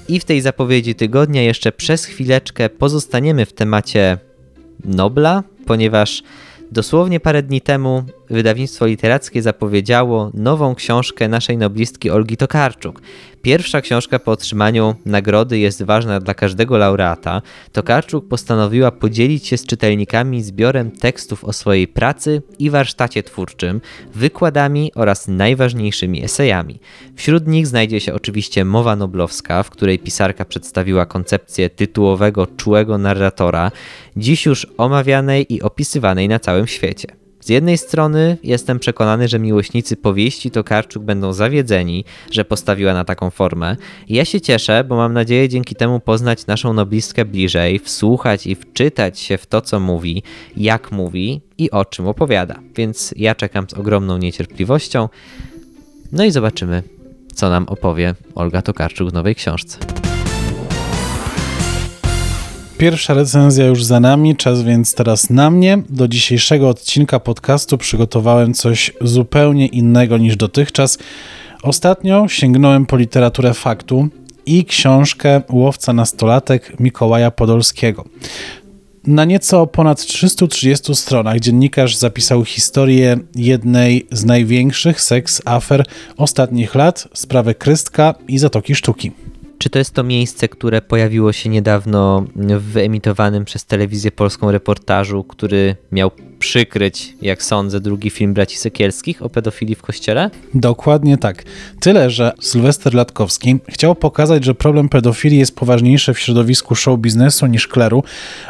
I 0.08 0.20
w 0.20 0.26
tej 0.26 0.42
zapowiedzi 0.42 0.96
tygodnia 0.96 1.42
jeszcze 1.42 1.72
przez 1.72 2.06
chwileczkę 2.06 2.70
pozostaniemy 2.70 3.46
w 3.46 3.54
temacie 3.54 4.18
Nobla, 4.86 5.44
ponieważ 5.66 6.24
Dosłownie 6.72 7.20
parę 7.20 7.44
dni 7.44 7.62
temu 7.62 8.04
wydawnictwo 8.30 8.86
literackie 8.86 9.42
zapowiedziało 9.42 10.32
nową 10.34 10.76
książkę 10.76 11.28
naszej 11.28 11.58
noblistki 11.58 12.10
Olgi 12.10 12.38
Tokarczuk. 12.38 13.02
Pierwsza 13.42 13.82
książka 13.82 14.20
po 14.20 14.32
otrzymaniu 14.32 14.96
nagrody 15.06 15.60
jest 15.60 15.84
ważna 15.84 16.20
dla 16.20 16.34
każdego 16.34 16.78
laureata. 16.78 17.42
Tokarczuk 17.72 18.28
postanowiła 18.28 18.92
podzielić 18.92 19.48
się 19.48 19.58
z 19.58 19.66
czytelnikami 19.66 20.44
zbiorem 20.44 20.92
tekstów 20.92 21.44
o 21.44 21.54
swojej 21.54 21.88
pracy 21.88 22.42
i 22.60 22.70
warsztacie 22.70 23.24
twórczym, 23.24 23.82
wykładami 24.16 24.92
oraz 24.96 25.28
najważniejszymi 25.28 26.24
esejami. 26.24 26.80
Wśród 27.16 27.48
nich 27.48 27.68
znajdzie 27.68 28.00
się 28.00 28.14
oczywiście 28.14 28.66
mowa 28.66 28.96
noblowska, 28.96 29.64
w 29.64 29.70
której 29.70 30.00
pisarka 30.00 30.46
przedstawiła 30.46 31.06
koncepcję 31.06 31.70
tytułowego 31.70 32.48
czułego 32.48 32.98
narratora, 32.98 33.72
dziś 34.18 34.46
już 34.46 34.68
omawianej 34.78 35.54
i 35.54 35.62
opisywanej 35.62 36.28
na 36.28 36.40
całym 36.40 36.68
świecie. 36.68 37.27
Z 37.48 37.50
jednej 37.50 37.78
strony 37.78 38.38
jestem 38.44 38.80
przekonany, 38.80 39.28
że 39.28 39.40
miłośnicy 39.40 39.96
powieści 39.96 40.52
Tokarczuk 40.52 41.04
będą 41.04 41.34
zawiedzeni, 41.34 42.06
że 42.32 42.46
postawiła 42.46 42.94
na 42.94 43.06
taką 43.06 43.30
formę. 43.30 43.76
ja 44.10 44.26
się 44.26 44.42
cieszę, 44.42 44.84
bo 44.84 44.96
mam 44.96 45.14
nadzieję 45.14 45.50
dzięki 45.50 45.76
temu 45.76 46.00
poznać 46.00 46.48
naszą 46.48 46.74
noblistkę 46.74 47.26
bliżej, 47.26 47.80
wsłuchać 47.80 48.48
i 48.48 48.56
wczytać 48.56 49.20
się 49.20 49.38
w 49.38 49.46
to, 49.46 49.62
co 49.62 49.80
mówi, 49.80 50.24
jak 50.58 50.92
mówi 50.92 51.42
i 51.58 51.72
o 51.72 51.86
czym 51.86 52.08
opowiada. 52.08 52.60
Więc 52.76 53.14
ja 53.18 53.36
czekam 53.36 53.70
z 53.70 53.74
ogromną 53.74 54.18
niecierpliwością. 54.18 55.10
No 56.12 56.26
i 56.26 56.32
zobaczymy, 56.32 56.84
co 57.36 57.50
nam 57.50 57.66
opowie 57.68 58.16
Olga 58.36 58.62
Tokarczuk 58.62 59.10
w 59.10 59.14
nowej 59.14 59.36
książce. 59.36 59.78
Pierwsza 62.78 63.14
recenzja 63.14 63.66
już 63.66 63.84
za 63.84 64.00
nami, 64.00 64.36
czas 64.36 64.64
więc 64.64 64.94
teraz 64.94 65.30
na 65.30 65.50
mnie. 65.50 65.84
Do 65.90 66.08
dzisiejszego 66.08 66.70
odcinka 66.70 67.20
podcastu 67.20 67.78
przygotowałem 67.78 68.54
coś 68.54 68.92
zupełnie 69.02 69.68
innego 69.68 70.18
niż 70.18 70.36
dotychczas. 70.36 70.98
Ostatnio 71.64 72.28
sięgnąłem 72.28 72.86
po 72.86 72.98
literaturę 72.98 73.54
faktu 73.54 74.08
i 74.46 74.66
książkę 74.66 75.42
Łowca 75.52 75.94
nastolatek 75.94 76.80
Mikołaja 76.80 77.32
Podolskiego. 77.32 78.06
Na 79.08 79.26
nieco 79.26 79.68
ponad 79.68 80.06
330 80.06 80.96
stronach 80.96 81.40
dziennikarz 81.40 81.96
zapisał 81.96 82.46
historię 82.46 83.18
jednej 83.36 84.08
z 84.12 84.26
największych 84.26 85.02
seks 85.02 85.42
afer 85.46 85.86
ostatnich 86.18 86.76
lat, 86.76 87.08
sprawę 87.14 87.56
Krystka 87.56 88.16
i 88.28 88.38
Zatoki 88.38 88.76
Sztuki. 88.76 89.12
Czy 89.58 89.70
to 89.70 89.80
jest 89.80 89.94
to 89.94 90.04
miejsce, 90.04 90.48
które 90.48 90.82
pojawiło 90.82 91.34
się 91.34 91.50
niedawno 91.50 92.26
w 92.36 92.64
wyemitowanym 92.64 93.46
przez 93.46 93.66
telewizję 93.66 94.12
polską 94.12 94.52
reportażu, 94.52 95.24
który 95.24 95.76
miał 95.92 96.12
przykryć, 96.40 97.14
jak 97.22 97.44
sądzę, 97.44 97.80
drugi 97.80 98.10
film 98.10 98.34
braci 98.34 98.58
Sekielskich 98.58 99.22
o 99.22 99.30
pedofilii 99.30 99.76
w 99.76 99.82
kościele? 99.82 100.30
Dokładnie 100.54 101.18
tak. 101.18 101.44
Tyle, 101.80 102.10
że 102.10 102.32
Sylwester 102.42 102.94
Latkowski 102.94 103.56
chciał 103.70 103.96
pokazać, 103.96 104.46
że 104.46 104.56
problem 104.56 104.90
pedofilii 104.90 105.40
jest 105.40 105.56
poważniejszy 105.56 106.14
w 106.14 106.20
środowisku 106.20 106.76
show 106.76 107.00
biznesu 107.00 107.48
niż 107.48 107.68
kleru. 107.68 108.04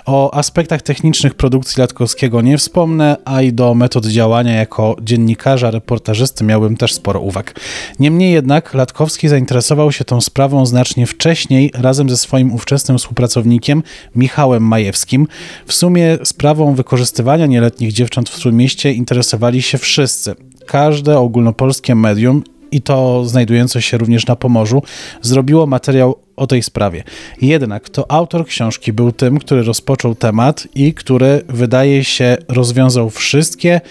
O 0.05 0.33
aspektach 0.33 0.81
technicznych 0.81 1.33
produkcji 1.33 1.81
Latkowskiego 1.81 2.41
nie 2.41 2.57
wspomnę, 2.57 3.17
a 3.25 3.41
i 3.41 3.53
do 3.53 3.73
metod 3.73 4.05
działania 4.05 4.55
jako 4.55 4.95
dziennikarza, 5.01 5.71
reportażysty 5.71 6.43
miałbym 6.43 6.77
też 6.77 6.93
sporo 6.93 7.19
uwag. 7.19 7.59
Niemniej 7.99 8.33
jednak 8.33 8.73
Latkowski 8.73 9.27
zainteresował 9.29 9.91
się 9.91 10.05
tą 10.05 10.21
sprawą 10.21 10.65
znacznie 10.65 11.07
wcześniej 11.07 11.71
razem 11.73 12.09
ze 12.09 12.17
swoim 12.17 12.53
ówczesnym 12.53 12.97
współpracownikiem 12.97 13.83
Michałem 14.15 14.63
Majewskim. 14.63 15.27
W 15.65 15.73
sumie 15.73 16.17
sprawą 16.23 16.75
wykorzystywania 16.75 17.45
nieletnich 17.45 17.76
dziewcząt 17.79 18.29
w 18.29 18.39
Trójmieście 18.39 18.93
interesowali 18.93 19.61
się 19.61 19.77
wszyscy. 19.77 20.35
Każde 20.65 21.19
ogólnopolskie 21.19 21.95
medium 21.95 22.43
i 22.71 22.81
to 22.81 23.25
znajdujące 23.25 23.81
się 23.81 23.97
również 23.97 24.27
na 24.27 24.35
Pomorzu, 24.35 24.83
zrobiło 25.21 25.67
materiał 25.67 26.15
o 26.35 26.47
tej 26.47 26.63
sprawie. 26.63 27.03
Jednak 27.41 27.89
to 27.89 28.11
autor 28.11 28.45
książki 28.45 28.93
był 28.93 29.11
tym, 29.11 29.39
który 29.39 29.63
rozpoczął 29.63 30.15
temat 30.15 30.67
i 30.75 30.93
który 30.93 31.41
wydaje 31.49 32.03
się 32.03 32.37
rozwiązał 32.47 33.09
wszystkie, 33.09 33.81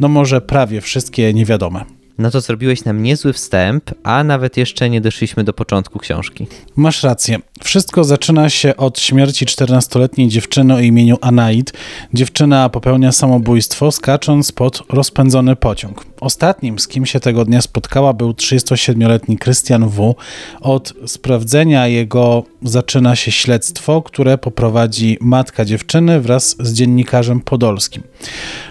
no 0.00 0.08
może 0.08 0.40
prawie 0.40 0.80
wszystkie 0.80 1.34
niewiadome. 1.34 1.99
No 2.18 2.30
to 2.30 2.40
zrobiłeś 2.40 2.84
nam 2.84 3.02
niezły 3.02 3.32
wstęp, 3.32 3.90
a 4.02 4.24
nawet 4.24 4.56
jeszcze 4.56 4.90
nie 4.90 5.00
doszliśmy 5.00 5.44
do 5.44 5.52
początku 5.52 5.98
książki. 5.98 6.46
Masz 6.76 7.02
rację. 7.02 7.38
Wszystko 7.62 8.04
zaczyna 8.04 8.50
się 8.50 8.76
od 8.76 9.00
śmierci 9.00 9.46
14-letniej 9.46 10.28
dziewczyny 10.28 10.74
o 10.74 10.80
imieniu 10.80 11.16
Anaid. 11.20 11.72
Dziewczyna 12.14 12.68
popełnia 12.68 13.12
samobójstwo, 13.12 13.92
skacząc 13.92 14.52
pod 14.52 14.82
rozpędzony 14.88 15.56
pociąg. 15.56 16.06
Ostatnim, 16.20 16.78
z 16.78 16.88
kim 16.88 17.06
się 17.06 17.20
tego 17.20 17.44
dnia 17.44 17.60
spotkała, 17.60 18.12
był 18.12 18.30
37-letni 18.30 19.38
Krystian 19.38 19.88
W. 19.88 20.14
Od 20.60 20.94
sprawdzenia 21.06 21.86
jego 21.86 22.44
zaczyna 22.62 23.16
się 23.16 23.32
śledztwo, 23.32 24.02
które 24.02 24.38
poprowadzi 24.38 25.18
matka 25.20 25.64
dziewczyny 25.64 26.20
wraz 26.20 26.56
z 26.58 26.72
dziennikarzem 26.72 27.40
podolskim. 27.40 28.02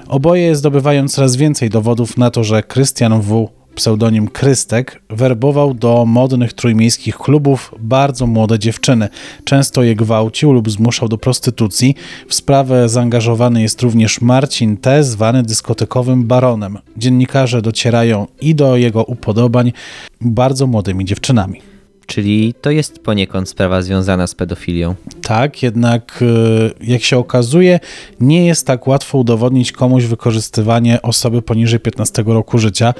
Oboje 0.09 0.55
zdobywają 0.55 1.07
coraz 1.07 1.35
więcej 1.35 1.69
dowodów 1.69 2.17
na 2.17 2.31
to, 2.31 2.43
że 2.43 2.63
Krystian 2.63 3.21
W 3.21 3.49
pseudonim 3.75 4.27
Krystek, 4.27 5.01
werbował 5.09 5.73
do 5.73 6.05
modnych 6.05 6.53
trójmiejskich 6.53 7.17
klubów 7.17 7.75
bardzo 7.79 8.27
młode 8.27 8.59
dziewczyny. 8.59 9.09
Często 9.43 9.83
je 9.83 9.95
gwałcił 9.95 10.51
lub 10.53 10.69
zmuszał 10.71 11.09
do 11.09 11.17
prostytucji. 11.17 11.95
W 12.27 12.35
sprawę 12.35 12.89
zaangażowany 12.89 13.61
jest 13.61 13.81
również 13.81 14.21
Marcin 14.21 14.77
T., 14.77 15.03
zwany 15.03 15.43
dyskotekowym 15.43 16.23
baronem. 16.23 16.77
Dziennikarze 16.97 17.61
docierają 17.61 18.27
i 18.41 18.55
do 18.55 18.77
jego 18.77 19.03
upodobań 19.03 19.73
bardzo 20.21 20.67
młodymi 20.67 21.05
dziewczynami. 21.05 21.61
Czyli 22.09 22.53
to 22.61 22.71
jest 22.71 22.99
poniekąd 22.99 23.49
sprawa 23.49 23.81
związana 23.81 24.27
z 24.27 24.35
pedofilią. 24.35 24.95
Tak, 25.21 25.63
jednak 25.63 26.19
y, 26.21 26.85
jak 26.87 27.01
się 27.01 27.17
okazuje, 27.17 27.79
nie 28.19 28.45
jest 28.45 28.67
tak 28.67 28.87
łatwo 28.87 29.17
udowodnić 29.17 29.71
komuś 29.71 30.03
wykorzystywanie 30.03 31.01
osoby 31.01 31.41
poniżej 31.41 31.79
15 31.79 32.23
roku 32.27 32.57
życia. 32.57 32.93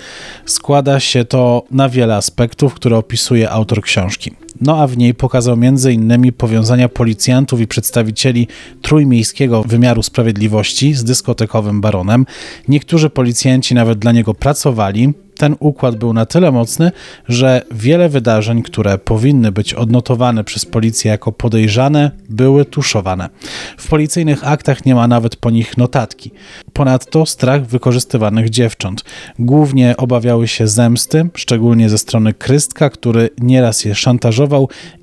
Składa 0.45 0.99
się 0.99 1.25
to 1.25 1.63
na 1.71 1.89
wiele 1.89 2.15
aspektów, 2.15 2.73
które 2.73 2.97
opisuje 2.97 3.49
autor 3.49 3.81
książki. 3.81 4.31
No 4.61 4.77
a 4.77 4.87
w 4.87 4.97
niej 4.97 5.13
pokazał 5.13 5.53
m.in. 5.53 6.31
powiązania 6.37 6.89
policjantów 6.89 7.61
i 7.61 7.67
przedstawicieli 7.67 8.47
trójmiejskiego 8.81 9.63
wymiaru 9.63 10.03
sprawiedliwości 10.03 10.93
z 10.93 11.03
dyskotekowym 11.03 11.81
baronem. 11.81 12.25
Niektórzy 12.67 13.09
policjanci 13.09 13.75
nawet 13.75 13.99
dla 13.99 14.11
niego 14.11 14.33
pracowali, 14.33 15.13
ten 15.39 15.55
układ 15.59 15.95
był 15.95 16.13
na 16.13 16.25
tyle 16.25 16.51
mocny, 16.51 16.91
że 17.27 17.61
wiele 17.71 18.09
wydarzeń, 18.09 18.63
które 18.63 18.97
powinny 18.97 19.51
być 19.51 19.73
odnotowane 19.73 20.43
przez 20.43 20.65
policję 20.65 21.11
jako 21.11 21.31
podejrzane, 21.31 22.11
były 22.29 22.65
tuszowane. 22.65 23.29
W 23.77 23.87
policyjnych 23.87 24.47
aktach 24.47 24.85
nie 24.85 24.95
ma 24.95 25.07
nawet 25.07 25.35
po 25.35 25.49
nich 25.49 25.77
notatki. 25.77 26.31
Ponadto 26.73 27.25
strach 27.25 27.65
wykorzystywanych 27.65 28.49
dziewcząt. 28.49 29.03
Głównie 29.39 29.97
obawiały 29.97 30.47
się 30.47 30.67
zemsty, 30.67 31.29
szczególnie 31.35 31.89
ze 31.89 31.97
strony 31.97 32.33
Krystka, 32.33 32.89
który 32.89 33.29
nieraz 33.41 33.85
je 33.85 33.95
szantażował 33.95 34.38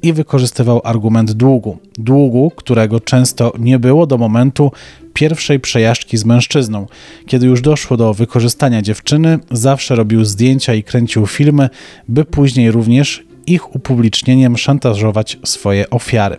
i 0.02 0.12
wykorzystywał 0.12 0.80
argument 0.84 1.32
długu. 1.32 1.78
Długu, 1.98 2.52
którego 2.56 3.00
często 3.00 3.52
nie 3.58 3.78
było 3.78 4.06
do 4.06 4.18
momentu, 4.18 4.72
pierwszej 5.14 5.60
przejażdżki 5.60 6.16
z 6.16 6.24
mężczyzną. 6.24 6.86
Kiedy 7.26 7.46
już 7.46 7.60
doszło 7.60 7.96
do 7.96 8.14
wykorzystania 8.14 8.82
dziewczyny, 8.82 9.38
zawsze 9.50 9.94
robił 9.94 10.24
zdjęcia 10.24 10.74
i 10.74 10.82
kręcił 10.82 11.26
filmy, 11.26 11.68
by 12.08 12.24
później 12.24 12.70
również 12.70 13.24
ich 13.46 13.74
upublicznieniem 13.76 14.56
szantażować 14.56 15.38
swoje 15.44 15.90
ofiary. 15.90 16.36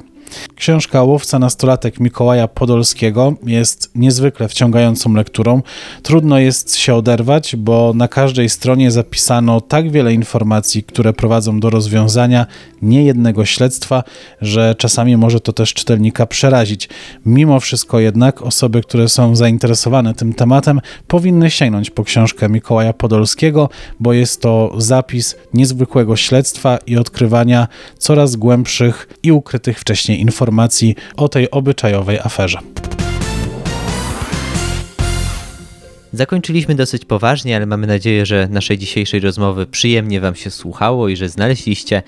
Książka 0.56 1.04
Łowca 1.04 1.40
Nastolatek 1.40 2.00
Mikołaja 2.00 2.48
Podolskiego 2.48 3.34
jest 3.44 3.92
niezwykle 3.96 4.48
wciągającą 4.48 5.14
lekturą. 5.14 5.62
Trudno 6.04 6.40
jest 6.40 6.76
się 6.76 6.96
oderwać, 6.96 7.56
bo 7.56 7.94
na 7.96 8.08
każdej 8.08 8.50
stronie 8.50 8.92
zapisano 8.92 9.62
tak 9.62 9.92
wiele 9.92 10.14
informacji, 10.14 10.84
które 10.84 11.14
prowadzą 11.14 11.60
do 11.60 11.70
rozwiązania 11.70 12.46
niejednego 12.82 13.46
śledztwa, 13.46 14.04
że 14.42 14.76
czasami 14.78 15.18
może 15.18 15.40
to 15.40 15.54
też 15.54 15.74
czytelnika 15.74 16.26
przerazić. 16.26 16.90
Mimo 17.26 17.60
wszystko 17.60 18.00
jednak 18.00 18.42
osoby, 18.42 18.82
które 18.82 19.10
są 19.10 19.36
zainteresowane 19.36 20.14
tym 20.14 20.34
tematem, 20.34 20.82
powinny 21.08 21.50
sięgnąć 21.52 21.90
po 21.90 22.04
książkę 22.04 22.50
Mikołaja 22.50 22.94
Podolskiego, 22.94 23.70
bo 24.00 24.14
jest 24.14 24.42
to 24.42 24.74
zapis 24.78 25.36
niezwykłego 25.54 26.16
śledztwa 26.16 26.78
i 26.78 26.98
odkrywania 26.98 27.68
coraz 27.98 28.36
głębszych 28.36 29.10
i 29.24 29.32
ukrytych 29.32 29.80
wcześniej 29.80 30.17
informacji 30.20 30.96
o 31.18 31.30
tej 31.30 31.52
obyczajowej 31.52 32.20
aferze. 32.20 32.60
Zakończyliśmy 36.14 36.76
dosyć 36.76 37.06
poważnie, 37.06 37.56
ale 37.56 37.66
mamy 37.66 37.88
nadzieję, 37.88 38.26
że 38.26 38.48
naszej 38.52 38.78
dzisiejszej 38.78 39.20
rozmowy 39.20 39.66
przyjemnie 39.66 40.22
Wam 40.22 40.36
się 40.36 40.52
słuchało 40.52 41.10
i 41.10 41.16
że 41.16 41.30
znaleźliście 41.30 42.04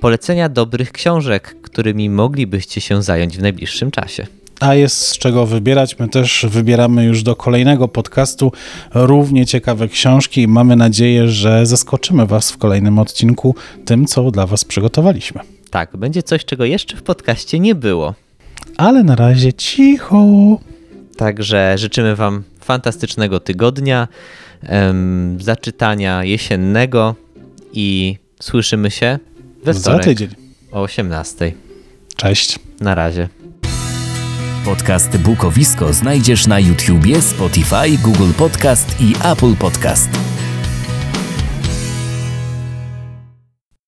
polecenia 0.00 0.48
dobrych 0.48 0.92
książek, 0.92 1.56
którymi 1.62 2.10
moglibyście 2.10 2.80
się 2.80 3.02
zająć 3.02 3.38
w 3.38 3.42
najbliższym 3.42 3.90
czasie. 3.90 4.26
A 4.60 4.74
jest 4.74 4.96
z 4.96 5.18
czego 5.18 5.46
wybierać. 5.46 5.98
My 5.98 6.08
też 6.08 6.46
wybieramy 6.48 7.04
już 7.04 7.22
do 7.22 7.36
kolejnego 7.36 7.88
podcastu 7.88 8.52
równie 8.94 9.46
ciekawe 9.46 9.88
książki 9.88 10.42
i 10.42 10.48
mamy 10.48 10.76
nadzieję, 10.76 11.28
że 11.28 11.66
zaskoczymy 11.66 12.26
Was 12.26 12.52
w 12.52 12.58
kolejnym 12.58 12.98
odcinku 12.98 13.54
tym, 13.84 14.06
co 14.06 14.30
dla 14.30 14.46
Was 14.46 14.64
przygotowaliśmy. 14.64 15.40
Tak, 15.72 15.96
będzie 15.96 16.22
coś, 16.22 16.44
czego 16.44 16.64
jeszcze 16.64 16.96
w 16.96 17.02
podcaście 17.02 17.60
nie 17.60 17.74
było. 17.74 18.14
Ale 18.76 19.02
na 19.04 19.16
razie 19.16 19.52
cicho. 19.52 20.26
Także 21.16 21.74
życzymy 21.78 22.16
Wam 22.16 22.42
fantastycznego 22.60 23.40
tygodnia, 23.40 24.08
em, 24.62 25.38
zaczytania 25.40 26.24
jesiennego 26.24 27.14
i 27.72 28.16
słyszymy 28.40 28.90
się 28.90 29.18
we 29.64 29.74
Za 29.74 29.80
wtorek 29.80 30.04
tydzień. 30.04 30.28
o 30.72 30.82
18. 30.82 31.52
Cześć. 32.16 32.58
Na 32.80 32.94
razie. 32.94 33.28
Podcast 34.64 35.16
Bukowisko 35.16 35.92
znajdziesz 35.92 36.46
na 36.46 36.60
YouTubie, 36.60 37.22
Spotify, 37.22 37.98
Google 38.02 38.32
Podcast 38.38 38.96
i 39.00 39.14
Apple 39.32 39.54
Podcast. 39.58 40.08